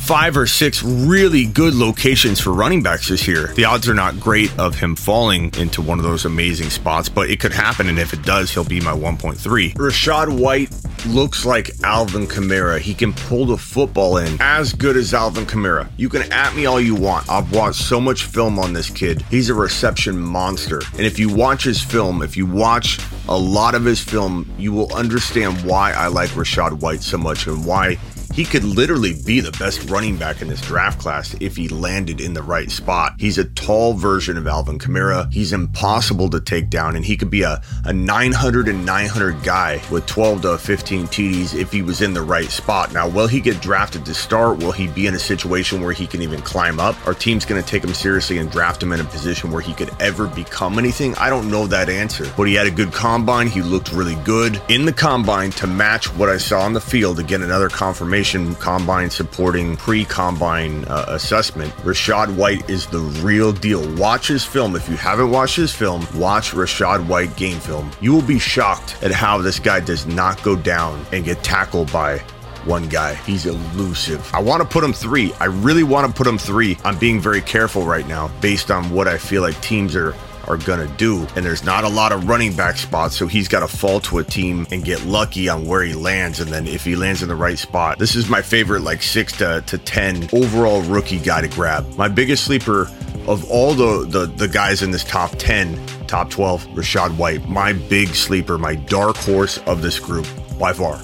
five 0.05 0.37
or 0.37 0.47
six 0.47 0.83
really 0.83 1.47
good 1.47 1.73
locations 1.73 2.39
for 2.39 2.53
running 2.53 2.83
backs 2.83 3.09
this 3.09 3.27
year. 3.27 3.47
The 3.55 3.65
odds 3.65 3.89
are 3.89 3.95
not 3.95 4.21
great 4.21 4.57
of 4.59 4.75
him 4.75 4.97
falling 4.97 5.51
into 5.57 5.81
one 5.81 5.99
of 5.99 6.05
those 6.05 6.27
amazing 6.27 6.69
spots, 6.69 7.09
but 7.09 7.31
it 7.31 7.41
could 7.41 7.53
happen. 7.53 7.89
And 7.89 7.99
if 7.99 8.13
it 8.13 8.23
does, 8.23 8.51
he'll 8.51 8.65
be 8.65 8.81
my 8.81 8.93
1.3. 8.93 9.73
Rachaad 9.73 10.39
White 10.39 10.71
looks 11.07 11.47
like 11.47 11.71
Alvin 11.83 12.27
Kamara. 12.27 12.79
He 12.79 12.93
can 12.93 13.15
pull 13.15 13.47
the 13.47 13.57
football 13.57 14.19
in 14.19 14.37
as 14.41 14.75
good 14.75 14.99
as 14.99 15.15
Alvin 15.15 15.47
Kamara. 15.47 15.91
You 15.97 16.11
can 16.11 16.31
at 16.31 16.55
me 16.55 16.67
all 16.67 16.81
you 16.81 16.95
want. 16.95 17.31
I've 17.31 17.51
watched 17.53 17.81
so 17.81 17.99
much 17.99 18.25
film 18.25 18.59
on 18.59 18.75
this 18.75 18.91
kid. 18.91 19.23
He's 19.31 19.49
a 19.49 19.55
reception 19.55 20.19
monster. 20.19 20.83
And 20.93 21.07
if 21.07 21.19
you 21.19 21.35
watch 21.35 21.65
his 21.65 21.83
film, 21.83 22.21
if 22.21 22.37
you 22.37 22.45
watch 22.45 22.99
a 23.27 23.37
lot 23.37 23.75
of 23.75 23.87
his 23.87 24.01
film, 24.01 24.53
you 24.59 24.71
will 24.73 24.93
understand 24.95 25.65
why 25.65 25.93
I 25.93 26.09
like 26.09 26.29
Rachaad 26.31 26.81
White 26.81 27.03
so 27.03 27.17
much 27.17 27.47
and 27.47 27.65
why 27.65 27.97
he 28.35 28.45
could 28.45 28.64
literally 28.64 29.14
be 29.25 29.38
the 29.38 29.53
best 29.53 29.88
running 29.88 30.17
back 30.17 30.43
in 30.43 30.49
this 30.49 30.61
draft 30.61 30.99
class 30.99 31.37
if 31.38 31.55
he 31.55 31.69
landed 31.69 32.21
in 32.21 32.35
the 32.35 32.43
right 32.43 32.69
spot. 32.69 33.14
He's 33.17 33.38
a 33.38 33.45
tall 33.45 33.93
version 33.93 34.37
of 34.37 34.49
Alvin 34.49 34.76
Kamara. 34.76 35.33
He's 35.33 35.53
impossible 35.53 36.29
to 36.31 36.41
take 36.41 36.69
down, 36.69 36.97
and 36.97 37.05
he 37.05 37.17
could 37.17 37.31
be 37.31 37.43
a, 37.43 37.62
a 37.85 37.93
900 37.93 38.67
and 38.67 38.85
900 38.85 39.45
guy 39.45 39.81
with 39.88 40.07
12 40.07 40.43
to 40.43 40.59
15 40.59 41.07
TDs 41.07 41.55
if 41.55 41.71
he 41.71 41.83
was 41.83 42.03
in 42.03 42.12
the 42.12 42.23
right 42.23 42.50
spot. 42.50 42.93
Now, 42.93 43.09
will 43.09 43.29
he 43.29 43.41
get 43.41 43.61
drafted 43.61 44.05
to 44.07 44.14
start? 44.14 44.59
Will 44.59 44.73
he 44.73 44.88
be 44.88 45.07
in 45.07 45.14
a 45.14 45.19
situation 45.19 45.81
where 45.81 45.93
he 45.93 46.09
can 46.09 46.21
even 46.21 46.43
climb 46.43 46.81
up? 46.81 46.97
Our 47.07 47.14
team's 47.14 47.45
going 47.45 47.62
to 47.62 47.69
take 47.69 47.85
him 47.85 47.95
seriously 47.95 48.38
and 48.38 48.50
draft 48.50 48.83
him 48.83 48.93
in 48.93 48.99
a 48.99 49.05
position 49.05 49.53
where 49.53 49.62
he 49.62 49.75
could 49.75 49.91
ever 50.00 50.26
become 50.26 50.81
anything? 50.81 51.14
I 51.19 51.31
don't 51.31 51.53
know 51.53 51.69
that 51.69 51.88
answer, 51.88 52.26
but 52.37 52.49
he 52.49 52.55
had 52.55 52.67
a 52.67 52.73
good 52.73 52.93
combine. 52.93 53.47
He 53.47 53.62
looked 53.62 53.93
really 53.93 54.17
good 54.25 54.61
in 54.69 54.87
the 54.87 54.93
combine 54.93 55.53
to 55.53 55.69
match 55.69 56.12
what 56.17 56.29
I 56.29 56.38
saw 56.38 56.62
on 56.62 56.73
the 56.73 56.81
field. 56.81 57.21
Again, 57.21 57.43
another 57.43 57.69
confirmation 57.69 58.24
combine 58.59 59.11
supporting 59.11 59.76
pre 59.76 60.04
combine 60.04 60.85
uh, 60.87 61.04
assessment. 61.09 61.71
Rachaad 61.78 62.35
White 62.37 62.69
is 62.71 62.87
the 62.87 62.99
real 62.99 63.52
deal. 63.52 63.83
Watch 63.97 64.28
his 64.28 64.45
film. 64.45 64.75
If 64.76 64.88
you 64.88 64.97
haven't 64.97 65.31
watched 65.31 65.57
his 65.57 65.75
film, 65.75 66.07
watch 66.14 66.52
Rachaad 66.52 67.07
White 67.07 67.37
game 67.37 67.61
film. 67.61 67.90
You 68.00 68.12
will 68.12 68.23
be 68.23 68.38
shocked 68.38 68.97
at 69.02 69.11
how 69.11 69.38
this 69.38 69.59
guy 69.59 69.81
does 69.81 70.07
not 70.07 70.43
go 70.43 70.57
down 70.57 71.04
and 71.12 71.25
get 71.25 71.45
tackled 71.45 71.93
by 71.93 72.19
one 72.64 72.88
guy. 72.88 73.14
He's 73.14 73.47
elusive. 73.47 74.28
I 74.33 74.40
want 74.40 74.62
to 74.62 74.69
put 74.69 74.83
him 74.83 74.93
three. 74.93 75.33
I 75.40 75.47
really 75.47 75.83
want 75.83 76.07
to 76.07 76.12
put 76.12 76.26
him 76.26 76.38
three. 76.38 76.78
I'm 76.85 76.99
being 76.99 77.21
very 77.21 77.40
careful 77.40 77.85
right 77.85 78.07
now 78.09 78.28
based 78.40 78.71
on 78.71 78.90
what 78.90 79.07
I 79.07 79.19
feel 79.19 79.43
like 79.43 79.61
teams 79.61 79.95
are 79.95 80.14
are 80.49 80.57
going 80.57 80.87
to 80.87 80.95
do. 80.97 81.27
And 81.37 81.45
there's 81.45 81.65
not 81.65 81.85
a 81.85 81.89
lot 81.89 82.13
of 82.13 82.29
running 82.29 82.55
back 82.55 82.77
spots, 82.77 83.17
so 83.17 83.27
he's 83.27 83.49
got 83.49 83.61
to 83.61 83.69
fall 83.69 84.01
to 84.01 84.19
a 84.19 84.25
team 84.25 84.67
and 84.71 84.85
get 84.85 85.05
lucky 85.05 85.49
on 85.49 85.67
where 85.67 85.83
he 85.83 85.95
lands. 85.95 86.41
And 86.41 86.51
then 86.51 86.67
if 86.67 86.85
he 86.85 86.97
lands 86.97 87.23
in 87.23 87.29
the 87.29 87.35
right 87.35 87.59
spot, 87.59 87.99
this 87.99 88.15
is 88.15 88.29
my 88.29 88.43
favorite, 88.43 88.83
like 88.83 89.03
six 89.03 89.37
to, 89.39 89.63
to 89.67 89.79
10 89.79 90.31
overall 90.33 90.83
rookie 90.83 91.19
guy 91.19 91.41
to 91.41 91.49
grab. 91.49 91.87
My 91.97 92.09
biggest 92.09 92.45
sleeper 92.45 92.89
of 93.27 93.51
all 93.51 93.75
the, 93.75 94.07
the, 94.07 94.27
the 94.27 94.49
guys 94.49 94.83
in 94.83 94.91
this 94.91 95.05
top 95.05 95.33
10, 95.39 95.87
top 96.07 96.31
12, 96.31 96.67
Rachaad 96.69 97.17
White, 97.17 97.49
my 97.49 97.73
big 97.73 98.09
sleeper, 98.09 98.59
my 98.59 98.75
dark 98.75 99.17
horse 99.17 99.59
of 99.67 99.83
this 99.83 99.99
group 99.99 100.27
by 100.59 100.73
far. 100.73 101.01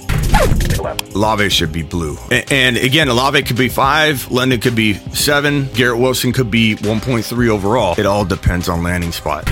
Olave 1.14 1.50
should 1.50 1.72
be 1.72 1.82
blue. 1.82 2.16
And, 2.30 2.76
again, 2.76 3.08
Olave 3.08 3.42
could 3.42 3.56
be 3.56 3.68
five, 3.68 4.30
London 4.30 4.60
could 4.60 4.74
be 4.74 4.94
seven, 4.94 5.68
Garrett 5.74 5.98
Wilson 5.98 6.32
could 6.32 6.50
be 6.50 6.76
1.3 6.76 7.48
overall. 7.48 7.98
It 7.98 8.06
all 8.06 8.24
depends 8.24 8.68
on 8.68 8.82
landing 8.82 9.12
spot. 9.12 9.44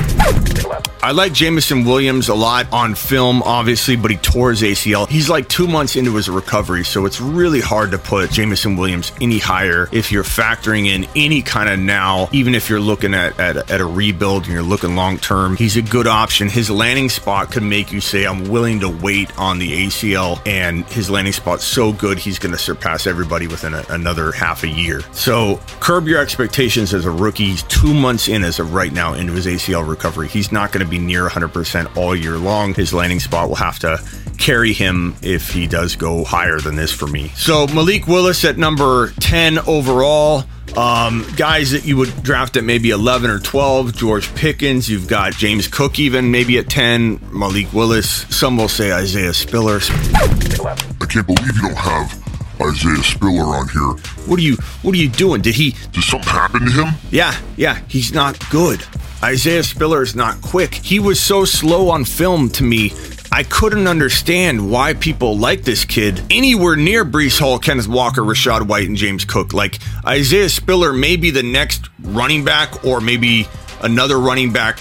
I 1.02 1.12
like 1.12 1.32
Jameson 1.32 1.84
Williams 1.84 2.28
a 2.28 2.34
lot 2.34 2.72
on 2.72 2.94
film, 2.94 3.42
obviously, 3.42 3.96
but 3.96 4.10
he 4.10 4.16
tore 4.16 4.50
his 4.50 4.62
ACL. 4.62 5.08
He's 5.08 5.30
like 5.30 5.48
two 5.48 5.68
months 5.68 5.96
into 5.96 6.14
his 6.16 6.28
recovery, 6.28 6.84
so 6.84 7.06
it's 7.06 7.20
really 7.20 7.60
hard 7.60 7.92
to 7.92 7.98
put 7.98 8.30
Jameson 8.30 8.76
Williams 8.76 9.12
any 9.20 9.38
higher 9.38 9.88
if 9.92 10.10
you're 10.10 10.24
factoring 10.24 10.86
in 10.86 11.06
any 11.14 11.40
kind 11.42 11.68
of 11.68 11.78
now, 11.78 12.28
even 12.32 12.54
if 12.54 12.68
you're 12.68 12.80
looking 12.80 13.14
at, 13.14 13.38
at, 13.38 13.70
at 13.70 13.80
a 13.80 13.86
rebuild 13.86 14.44
and 14.44 14.52
you're 14.52 14.62
looking 14.62 14.96
long 14.96 15.18
term. 15.18 15.56
He's 15.56 15.76
a 15.76 15.82
good 15.82 16.06
option. 16.06 16.48
His 16.48 16.68
landing 16.68 17.08
spot 17.08 17.52
could 17.52 17.62
make 17.62 17.92
you 17.92 18.00
say, 18.00 18.26
I'm 18.26 18.48
willing 18.48 18.80
to 18.80 18.88
wait 18.88 19.36
on 19.38 19.58
the 19.58 19.86
ACL, 19.86 20.40
and 20.46 20.77
his 20.84 21.10
landing 21.10 21.32
spot's 21.32 21.64
so 21.64 21.92
good, 21.92 22.18
he's 22.18 22.38
going 22.38 22.52
to 22.52 22.58
surpass 22.58 23.06
everybody 23.06 23.46
within 23.46 23.74
a, 23.74 23.84
another 23.88 24.32
half 24.32 24.62
a 24.62 24.68
year. 24.68 25.00
So 25.12 25.60
curb 25.80 26.06
your 26.06 26.20
expectations 26.20 26.94
as 26.94 27.04
a 27.04 27.10
rookie. 27.10 27.46
He's 27.46 27.62
two 27.64 27.94
months 27.94 28.28
in 28.28 28.44
as 28.44 28.58
of 28.58 28.74
right 28.74 28.92
now 28.92 29.14
into 29.14 29.32
his 29.32 29.46
ACL 29.46 29.88
recovery. 29.88 30.28
He's 30.28 30.52
not 30.52 30.72
going 30.72 30.84
to 30.84 30.90
be 30.90 30.98
near 30.98 31.28
100% 31.28 31.96
all 31.96 32.14
year 32.14 32.38
long. 32.38 32.74
His 32.74 32.92
landing 32.92 33.20
spot 33.20 33.48
will 33.48 33.56
have 33.56 33.78
to 33.80 34.02
carry 34.38 34.72
him 34.72 35.14
if 35.22 35.50
he 35.50 35.66
does 35.66 35.96
go 35.96 36.24
higher 36.24 36.60
than 36.60 36.76
this 36.76 36.92
for 36.92 37.06
me. 37.06 37.28
So 37.30 37.66
Malik 37.66 38.06
Willis 38.06 38.44
at 38.44 38.56
number 38.56 39.12
10 39.20 39.58
overall. 39.60 40.44
Um, 40.76 41.26
guys 41.36 41.70
that 41.72 41.84
you 41.84 41.96
would 41.96 42.22
draft 42.22 42.56
at 42.56 42.64
maybe 42.64 42.90
11 42.90 43.30
or 43.30 43.38
12, 43.38 43.96
George 43.96 44.32
Pickens. 44.34 44.88
You've 44.88 45.08
got 45.08 45.32
James 45.32 45.66
Cook, 45.66 45.98
even 45.98 46.30
maybe 46.30 46.58
at 46.58 46.68
10, 46.68 47.20
Malik 47.32 47.72
Willis. 47.72 48.26
Some 48.34 48.56
will 48.56 48.68
say 48.68 48.92
Isaiah 48.92 49.34
Spiller. 49.34 49.80
I 49.82 51.06
can't 51.08 51.26
believe 51.26 51.46
you 51.56 51.62
don't 51.62 51.74
have 51.76 52.24
Isaiah 52.60 53.02
Spiller 53.02 53.44
on 53.44 53.68
here. 53.68 54.04
What 54.26 54.38
are 54.38 54.42
you 54.42 54.56
What 54.82 54.94
are 54.94 54.98
you 54.98 55.08
doing? 55.08 55.40
Did 55.42 55.54
he? 55.54 55.74
Did 55.92 56.04
something 56.04 56.28
happen 56.28 56.66
to 56.66 56.70
him? 56.86 56.94
Yeah, 57.10 57.34
yeah. 57.56 57.80
He's 57.88 58.12
not 58.12 58.38
good. 58.50 58.80
Isaiah 59.22 59.64
Spiller 59.64 60.02
is 60.02 60.14
not 60.14 60.40
quick. 60.40 60.74
He 60.74 61.00
was 61.00 61.18
so 61.18 61.44
slow 61.44 61.90
on 61.90 62.04
film 62.04 62.50
to 62.50 62.62
me. 62.62 62.92
I 63.32 63.42
couldn't 63.42 63.86
understand 63.86 64.70
why 64.70 64.94
people 64.94 65.36
like 65.36 65.62
this 65.62 65.84
kid 65.84 66.22
anywhere 66.30 66.76
near 66.76 67.04
Breece 67.04 67.38
Hall, 67.38 67.58
Kenneth 67.58 67.88
Walker, 67.88 68.22
Rachaad 68.22 68.66
White, 68.66 68.88
and 68.88 68.96
James 68.96 69.24
Cook. 69.24 69.52
Like 69.52 69.80
Isaiah 70.06 70.48
Spiller 70.48 70.92
may 70.92 71.16
be 71.16 71.30
the 71.30 71.42
next 71.42 71.90
running 72.00 72.44
back, 72.44 72.84
or 72.84 73.00
maybe 73.00 73.48
another 73.82 74.18
running 74.18 74.52
back 74.52 74.78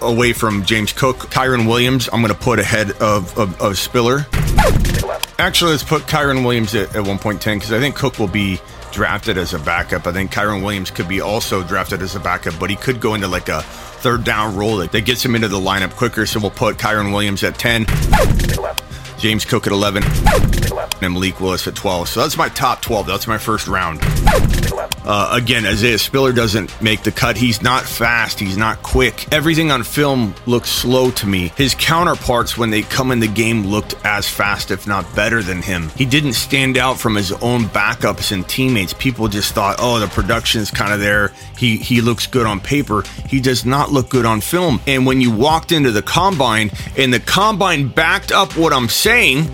away 0.00 0.32
from 0.32 0.64
James 0.64 0.92
Cook. 0.92 1.16
Kyren 1.16 1.66
Williams, 1.66 2.08
I'm 2.12 2.22
going 2.22 2.32
to 2.32 2.38
put 2.38 2.58
ahead 2.58 2.92
of, 2.92 3.36
of, 3.36 3.60
of 3.60 3.78
Spiller. 3.78 4.26
Actually, 5.42 5.72
let's 5.72 5.82
put 5.82 6.02
Kyren 6.02 6.44
Williams 6.44 6.72
at, 6.76 6.94
at 6.94 7.02
1.10 7.02 7.54
because 7.54 7.72
I 7.72 7.80
think 7.80 7.96
Cook 7.96 8.20
will 8.20 8.28
be 8.28 8.60
drafted 8.92 9.36
as 9.36 9.52
a 9.54 9.58
backup. 9.58 10.06
I 10.06 10.12
think 10.12 10.30
Kyren 10.30 10.62
Williams 10.62 10.92
could 10.92 11.08
be 11.08 11.20
also 11.20 11.64
drafted 11.64 12.00
as 12.00 12.14
a 12.14 12.20
backup, 12.20 12.60
but 12.60 12.70
he 12.70 12.76
could 12.76 13.00
go 13.00 13.14
into 13.14 13.26
like 13.26 13.48
a 13.48 13.62
third 13.62 14.22
down 14.22 14.54
role 14.54 14.76
that, 14.76 14.92
that 14.92 15.00
gets 15.00 15.24
him 15.24 15.34
into 15.34 15.48
the 15.48 15.58
lineup 15.58 15.96
quicker. 15.96 16.26
So 16.26 16.38
we'll 16.38 16.52
put 16.52 16.76
Kyren 16.76 17.10
Williams 17.10 17.42
at 17.42 17.58
10. 17.58 17.86
James 19.18 19.44
Cook 19.44 19.66
at 19.66 19.72
11, 19.72 20.04
and 21.02 21.12
Malik 21.12 21.40
Willis 21.40 21.66
at 21.66 21.74
12. 21.74 22.08
So 22.08 22.20
that's 22.20 22.36
my 22.36 22.48
top 22.48 22.80
12. 22.80 23.08
That's 23.08 23.26
my 23.26 23.38
first 23.38 23.66
round. 23.66 24.00
Uh, 25.04 25.30
again, 25.32 25.66
Isaiah 25.66 25.98
Spiller 25.98 26.32
doesn't 26.32 26.80
make 26.82 27.02
the 27.02 27.12
cut. 27.12 27.36
He's 27.36 27.62
not 27.62 27.82
fast. 27.82 28.38
He's 28.38 28.56
not 28.56 28.82
quick. 28.82 29.32
Everything 29.32 29.70
on 29.70 29.82
film 29.82 30.34
looks 30.46 30.70
slow 30.70 31.10
to 31.12 31.26
me. 31.26 31.52
His 31.56 31.74
counterparts, 31.74 32.56
when 32.56 32.70
they 32.70 32.82
come 32.82 33.10
in 33.10 33.20
the 33.20 33.28
game, 33.28 33.66
looked 33.66 33.94
as 34.04 34.28
fast, 34.28 34.70
if 34.70 34.86
not 34.86 35.14
better 35.14 35.42
than 35.42 35.62
him. 35.62 35.88
He 35.96 36.04
didn't 36.04 36.34
stand 36.34 36.76
out 36.76 36.98
from 36.98 37.14
his 37.14 37.32
own 37.32 37.64
backups 37.64 38.32
and 38.32 38.48
teammates. 38.48 38.92
People 38.92 39.28
just 39.28 39.54
thought, 39.54 39.76
oh, 39.78 39.98
the 39.98 40.06
production's 40.08 40.70
kind 40.70 40.92
of 40.92 41.00
there. 41.00 41.32
He 41.56 41.76
he 41.76 42.00
looks 42.00 42.26
good 42.26 42.46
on 42.46 42.60
paper. 42.60 43.02
He 43.28 43.40
does 43.40 43.64
not 43.64 43.90
look 43.90 44.08
good 44.08 44.26
on 44.26 44.40
film. 44.40 44.80
And 44.86 45.06
when 45.06 45.20
you 45.20 45.30
walked 45.30 45.72
into 45.72 45.90
the 45.90 46.02
combine 46.02 46.70
and 46.96 47.12
the 47.12 47.20
combine 47.20 47.88
backed 47.88 48.32
up 48.32 48.56
what 48.56 48.72
I'm 48.72 48.88
saying, 48.88 49.48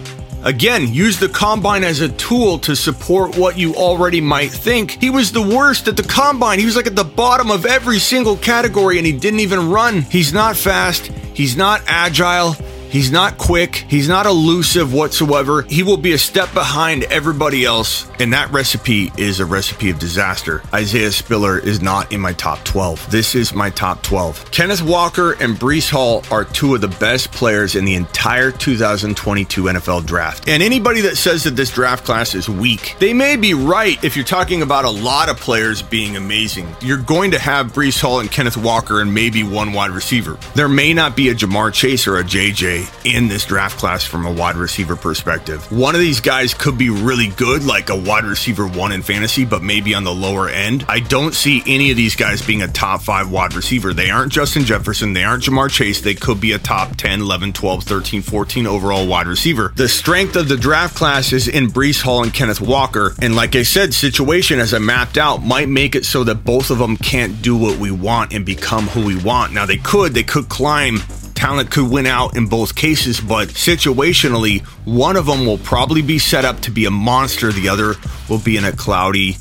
Again, 0.44 0.94
use 0.94 1.18
the 1.18 1.28
combine 1.28 1.82
as 1.82 2.00
a 2.00 2.08
tool 2.08 2.58
to 2.60 2.76
support 2.76 3.36
what 3.36 3.58
you 3.58 3.74
already 3.74 4.20
might 4.20 4.52
think. 4.52 4.92
He 5.00 5.10
was 5.10 5.32
the 5.32 5.42
worst 5.42 5.88
at 5.88 5.96
the 5.96 6.02
combine. 6.02 6.60
He 6.60 6.64
was 6.64 6.76
like 6.76 6.86
at 6.86 6.94
the 6.94 7.04
bottom 7.04 7.50
of 7.50 7.66
every 7.66 7.98
single 7.98 8.36
category 8.36 8.98
and 8.98 9.06
he 9.06 9.12
didn't 9.12 9.40
even 9.40 9.68
run. 9.68 10.02
He's 10.02 10.32
not 10.32 10.56
fast. 10.56 11.06
He's 11.34 11.56
not 11.56 11.82
agile. 11.86 12.54
He's 12.90 13.12
not 13.12 13.36
quick. 13.36 13.84
He's 13.88 14.08
not 14.08 14.24
elusive 14.24 14.94
whatsoever. 14.94 15.60
He 15.62 15.82
will 15.82 15.98
be 15.98 16.12
a 16.12 16.18
step 16.18 16.52
behind 16.54 17.04
everybody 17.04 17.66
else. 17.66 18.08
And 18.18 18.32
that 18.32 18.50
recipe 18.50 19.12
is 19.18 19.40
a 19.40 19.46
recipe 19.46 19.90
of 19.90 19.98
disaster. 19.98 20.62
Isaiah 20.72 21.10
Spiller 21.10 21.58
is 21.58 21.82
not 21.82 22.12
in 22.12 22.20
my 22.20 22.32
top 22.32 22.64
12. 22.64 23.10
This 23.10 23.34
is 23.34 23.52
my 23.52 23.68
top 23.68 24.02
12. 24.02 24.50
Kenneth 24.52 24.82
Walker 24.82 25.32
and 25.32 25.56
Breece 25.56 25.90
Hall 25.90 26.24
are 26.30 26.44
two 26.44 26.74
of 26.74 26.80
the 26.80 26.88
best 26.88 27.30
players 27.30 27.76
in 27.76 27.84
the 27.84 27.94
entire 27.94 28.50
2022 28.50 29.64
NFL 29.64 30.06
draft. 30.06 30.48
And 30.48 30.62
anybody 30.62 31.02
that 31.02 31.18
says 31.18 31.44
that 31.44 31.56
this 31.56 31.70
draft 31.70 32.06
class 32.06 32.34
is 32.34 32.48
weak, 32.48 32.96
they 32.98 33.12
may 33.12 33.36
be 33.36 33.52
right 33.52 34.02
if 34.02 34.16
you're 34.16 34.24
talking 34.24 34.62
about 34.62 34.86
a 34.86 34.90
lot 34.90 35.28
of 35.28 35.36
players 35.36 35.82
being 35.82 36.16
amazing. 36.16 36.74
You're 36.80 36.96
going 36.96 37.32
to 37.32 37.38
have 37.38 37.74
Breece 37.74 38.00
Hall 38.00 38.20
and 38.20 38.30
Kenneth 38.30 38.56
Walker 38.56 39.02
and 39.02 39.12
maybe 39.12 39.42
one 39.42 39.74
wide 39.74 39.90
receiver. 39.90 40.38
There 40.54 40.70
may 40.70 40.94
not 40.94 41.14
be 41.14 41.28
a 41.28 41.34
Ja'Marr 41.34 41.72
Chase 41.74 42.06
or 42.06 42.16
a 42.16 42.24
JJ 42.24 42.77
in 43.04 43.28
this 43.28 43.44
draft 43.44 43.78
class 43.78 44.04
from 44.04 44.26
a 44.26 44.32
wide 44.32 44.56
receiver 44.56 44.96
perspective. 44.96 45.70
One 45.72 45.94
of 45.94 46.00
these 46.00 46.20
guys 46.20 46.54
could 46.54 46.76
be 46.76 46.90
really 46.90 47.28
good, 47.28 47.64
like 47.64 47.90
a 47.90 47.96
wide 47.96 48.24
receiver 48.24 48.66
one 48.66 48.92
in 48.92 49.02
fantasy, 49.02 49.44
but 49.44 49.62
maybe 49.62 49.94
on 49.94 50.04
the 50.04 50.14
lower 50.14 50.48
end. 50.48 50.84
I 50.88 51.00
don't 51.00 51.34
see 51.34 51.62
any 51.66 51.90
of 51.90 51.96
these 51.96 52.16
guys 52.16 52.44
being 52.44 52.62
a 52.62 52.68
top 52.68 53.02
five 53.02 53.30
wide 53.30 53.54
receiver. 53.54 53.92
They 53.92 54.10
aren't 54.10 54.32
Justin 54.32 54.64
Jefferson, 54.64 55.12
they 55.12 55.24
aren't 55.24 55.44
Ja'Marr 55.44 55.70
Chase. 55.70 56.00
They 56.00 56.14
could 56.14 56.40
be 56.40 56.52
a 56.52 56.58
top 56.58 56.96
10, 56.96 57.20
11, 57.20 57.52
12, 57.52 57.84
13, 57.84 58.22
14 58.22 58.66
overall 58.66 59.06
wide 59.06 59.26
receiver. 59.26 59.72
The 59.76 59.88
strength 59.88 60.36
of 60.36 60.48
the 60.48 60.56
draft 60.56 60.96
class 60.96 61.32
is 61.32 61.48
in 61.48 61.68
Breece 61.68 62.02
Hall 62.02 62.22
and 62.22 62.32
Kenneth 62.32 62.60
Walker. 62.60 63.14
And 63.20 63.34
like 63.34 63.56
I 63.56 63.62
said, 63.62 63.94
situation 63.94 64.58
as 64.58 64.74
I 64.74 64.78
mapped 64.78 65.18
out 65.18 65.42
might 65.42 65.68
make 65.68 65.94
it 65.94 66.04
so 66.04 66.24
that 66.24 66.44
both 66.44 66.70
of 66.70 66.78
them 66.78 66.96
can't 66.96 67.40
do 67.42 67.56
what 67.56 67.78
we 67.78 67.90
want 67.90 68.32
and 68.32 68.44
become 68.44 68.86
who 68.88 69.04
we 69.04 69.16
want. 69.16 69.52
Now 69.52 69.66
they 69.66 69.76
could, 69.76 70.14
they 70.14 70.22
could 70.22 70.48
climb 70.48 70.98
talent 71.38 71.70
could 71.70 71.88
win 71.88 72.04
out 72.04 72.36
in 72.36 72.48
both 72.48 72.74
cases, 72.74 73.20
but 73.20 73.48
situationally, 73.50 74.62
one 74.84 75.16
of 75.16 75.26
them 75.26 75.46
will 75.46 75.58
probably 75.58 76.02
be 76.02 76.18
set 76.18 76.44
up 76.44 76.58
to 76.60 76.70
be 76.72 76.84
a 76.84 76.90
monster, 76.90 77.52
the 77.52 77.68
other 77.68 77.94
will 78.28 78.40
be 78.40 78.56
in 78.56 78.64
a 78.64 78.72
cloudy 78.72 79.36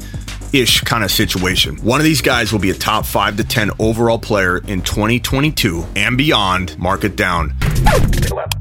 ish 0.54 0.82
kind 0.82 1.04
of 1.04 1.10
situation. 1.10 1.76
One 1.78 2.00
of 2.00 2.04
these 2.04 2.22
guys 2.22 2.52
will 2.52 2.60
be 2.60 2.70
a 2.70 2.76
top 2.76 3.06
5 3.06 3.38
to 3.38 3.44
10 3.44 3.72
overall 3.80 4.20
player 4.20 4.60
in 4.60 4.84
2022 4.84 5.86
and 5.96 6.18
beyond. 6.18 6.78
Mark 6.78 7.04
it 7.04 7.16
down. 7.16 7.56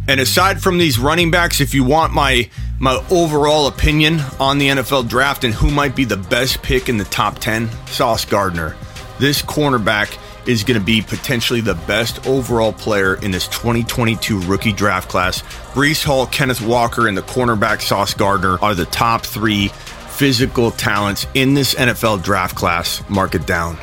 And 0.08 0.18
aside 0.18 0.62
from 0.62 0.78
these 0.78 0.98
running 0.98 1.30
backs, 1.30 1.60
if 1.60 1.74
you 1.74 1.84
want 1.84 2.14
my 2.14 2.48
my 2.78 3.02
overall 3.10 3.66
opinion 3.66 4.20
on 4.40 4.58
the 4.58 4.68
NFL 4.68 5.08
draft 5.08 5.44
and 5.44 5.52
who 5.52 5.70
might 5.70 5.94
be 5.94 6.04
the 6.04 6.16
best 6.16 6.62
pick 6.62 6.88
in 6.88 6.96
the 6.96 7.04
top 7.04 7.38
10, 7.38 7.68
Sauce 7.86 8.24
Gardner. 8.24 8.76
This 9.18 9.40
cornerback 9.40 10.18
is 10.48 10.64
going 10.64 10.78
to 10.78 10.84
be 10.84 11.02
potentially 11.02 11.60
the 11.60 11.74
best 11.74 12.26
overall 12.26 12.72
player 12.72 13.16
in 13.16 13.30
this 13.30 13.48
2022 13.48 14.40
rookie 14.40 14.72
draft 14.72 15.08
class. 15.08 15.42
Breece 15.72 16.04
Hall, 16.04 16.26
Kenneth 16.26 16.60
Walker, 16.60 17.08
and 17.08 17.16
the 17.16 17.22
cornerback 17.22 17.82
Sauce 17.82 18.14
Gardner 18.14 18.58
are 18.62 18.74
the 18.74 18.86
top 18.86 19.24
three 19.24 19.68
physical 19.68 20.70
talents 20.70 21.26
in 21.34 21.54
this 21.54 21.74
NFL 21.74 22.22
draft 22.22 22.56
class. 22.56 23.02
Mark 23.08 23.34
it 23.34 23.46
down. 23.46 23.76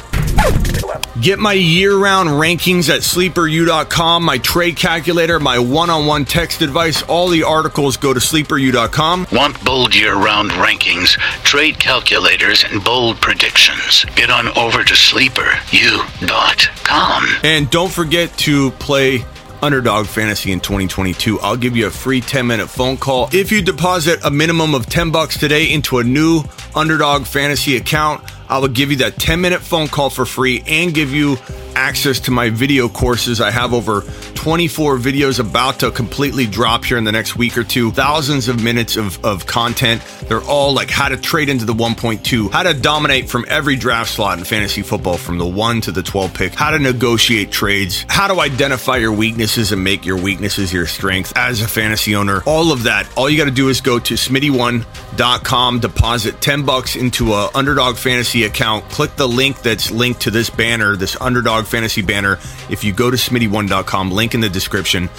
Get 1.22 1.38
my 1.38 1.54
year 1.54 1.96
round 1.96 2.30
rankings 2.30 2.90
at 2.90 3.02
sleeperu.com, 3.02 4.24
my 4.24 4.40
trade 4.40 4.78
calculator, 4.78 5.40
my 5.40 5.60
one 5.60 5.92
on 5.92 6.08
one 6.08 6.26
text 6.26 6.64
advice. 6.64 7.04
All 7.04 7.28
the 7.28 7.44
articles 7.44 7.98
go 7.98 8.16
to 8.16 8.20
sleeperu.com. 8.20 9.28
Want 9.32 9.64
bold 9.64 9.94
year 9.94 10.16
round 10.16 10.50
rankings, 10.52 11.10
trade 11.44 11.78
calculators, 11.80 12.64
and 12.64 12.84
bold 12.84 13.22
predictions? 13.22 14.06
Get 14.16 14.32
on 14.32 14.48
over 14.58 14.84
to 14.84 14.94
sleeperu.com. 14.96 17.28
And 17.44 17.70
don't 17.70 17.92
forget 17.92 18.36
to 18.40 18.72
play 18.72 19.24
Underdog 19.62 20.08
Fantasy 20.08 20.52
in 20.52 20.62
2022. 20.62 21.40
I'll 21.42 21.56
give 21.56 21.78
you 21.78 21.86
a 21.86 21.92
free 21.92 22.22
10 22.22 22.48
minute 22.48 22.68
phone 22.68 22.98
call 22.98 23.30
if 23.32 23.52
you 23.52 23.62
deposit 23.62 24.20
a 24.26 24.32
minimum 24.32 24.74
of 24.74 24.88
10 24.88 25.12
bucks 25.12 25.38
today 25.38 25.72
into 25.72 26.00
a 26.00 26.04
new 26.04 26.42
Underdog 26.76 27.28
Fantasy 27.28 27.78
account. 27.78 28.24
I 28.54 28.60
will 28.60 28.68
give 28.68 28.92
you 28.92 28.98
that 28.98 29.18
10 29.18 29.42
minute 29.42 29.62
phone 29.62 29.88
call 29.88 30.12
for 30.12 30.26
free 30.26 30.64
and 30.68 30.94
give 30.94 31.12
you 31.12 31.38
access 31.76 32.20
to 32.22 32.32
my 32.32 32.50
video 32.50 32.90
courses. 32.90 33.42
I 33.42 33.52
have 33.52 33.74
over 33.74 34.02
24 34.36 34.98
videos 34.98 35.40
about 35.40 35.80
to 35.80 35.92
completely 35.92 36.46
drop 36.46 36.86
here 36.86 36.98
in 36.98 37.04
the 37.04 37.12
next 37.12 37.36
week 37.36 37.58
or 37.58 37.64
two. 37.64 37.92
Thousands 37.92 38.48
of 38.48 38.64
minutes 38.64 38.98
of, 38.98 39.24
of 39.24 39.46
content. 39.46 40.02
They're 40.28 40.42
all 40.42 40.74
like 40.74 40.90
how 40.90 41.10
to 41.10 41.18
trade 41.18 41.50
into 41.50 41.66
the 41.66 41.74
1.2, 41.74 42.52
how 42.52 42.64
to 42.64 42.74
dominate 42.74 43.30
from 43.30 43.46
every 43.48 43.76
draft 43.76 44.12
slot 44.12 44.38
in 44.38 44.46
fantasy 44.46 44.82
football 44.82 45.18
from 45.18 45.38
the 45.38 45.46
1 45.46 45.82
to 45.82 45.92
the 45.92 46.04
12 46.04 46.34
pick, 46.34 46.54
how 46.54 46.72
to 46.72 46.80
negotiate 46.80 47.52
trades, 47.52 48.06
how 48.10 48.28
to 48.28 48.40
identify 48.40 48.98
your 48.98 49.12
weaknesses 49.12 49.72
and 49.72 49.84
make 49.84 50.06
your 50.06 50.22
weaknesses 50.22 50.74
your 50.74 50.86
strength 50.86 51.34
as 51.36 51.62
a 51.62 51.68
fantasy 51.68 52.16
owner. 52.16 52.42
All 52.46 52.72
of 52.72 52.84
that. 52.84 53.08
All 53.18 53.30
you 53.30 53.38
got 53.38 53.46
to 53.46 53.52
do 53.52 53.70
is 53.70 53.82
go 53.82 54.00
to 54.00 54.14
smitty1.com, 54.14 55.80
deposit 55.80 56.42
10 56.42 56.66
bucks 56.66 56.96
into 56.96 57.34
a 57.34 57.50
underdog 57.56 57.98
fantasy 57.98 58.44
account, 58.44 58.90
click 58.90 59.16
the 59.16 59.28
link 59.28 59.62
that's 59.62 59.92
linked 59.92 60.22
to 60.22 60.32
this 60.32 60.50
banner, 60.50 60.96
this 60.96 61.20
underdog 61.64 61.72
fantasy 61.72 62.02
banner. 62.02 62.40
If 62.70 62.84
you 62.84 62.94
go 62.94 63.10
to 63.10 63.18
smitty1.com, 63.18 64.12
link 64.12 64.34
in 64.34 64.42
the 64.42 64.50
description, 64.50 65.10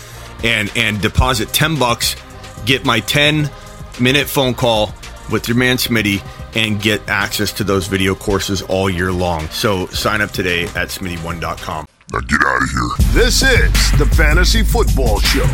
and 0.42 0.70
and 0.76 1.00
deposit 1.00 1.48
10 1.52 1.78
bucks, 1.78 2.16
get 2.64 2.84
my 2.84 3.00
10 3.00 3.50
minute 4.00 4.26
phone 4.26 4.54
call 4.54 4.92
with 5.30 5.48
your 5.48 5.56
man 5.56 5.76
Smitty 5.76 6.22
and 6.54 6.80
get 6.80 7.08
access 7.08 7.52
to 7.54 7.64
those 7.64 7.86
video 7.86 8.14
courses 8.14 8.62
all 8.62 8.90
year 8.90 9.10
long. 9.10 9.48
So 9.48 9.86
sign 9.86 10.20
up 10.20 10.30
today 10.30 10.64
at 10.64 10.88
smitty1.com. 10.88 11.86
Now 12.12 12.20
get 12.20 12.40
out 12.44 12.62
of 12.62 12.68
here. 12.68 13.22
This 13.22 13.42
is 13.42 13.98
the 13.98 14.06
Fantasy 14.16 14.62
Football 14.62 15.20
Show 15.20 15.48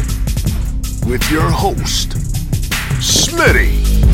with 1.09 1.31
your 1.31 1.48
host, 1.50 2.11
Smitty. 3.00 4.10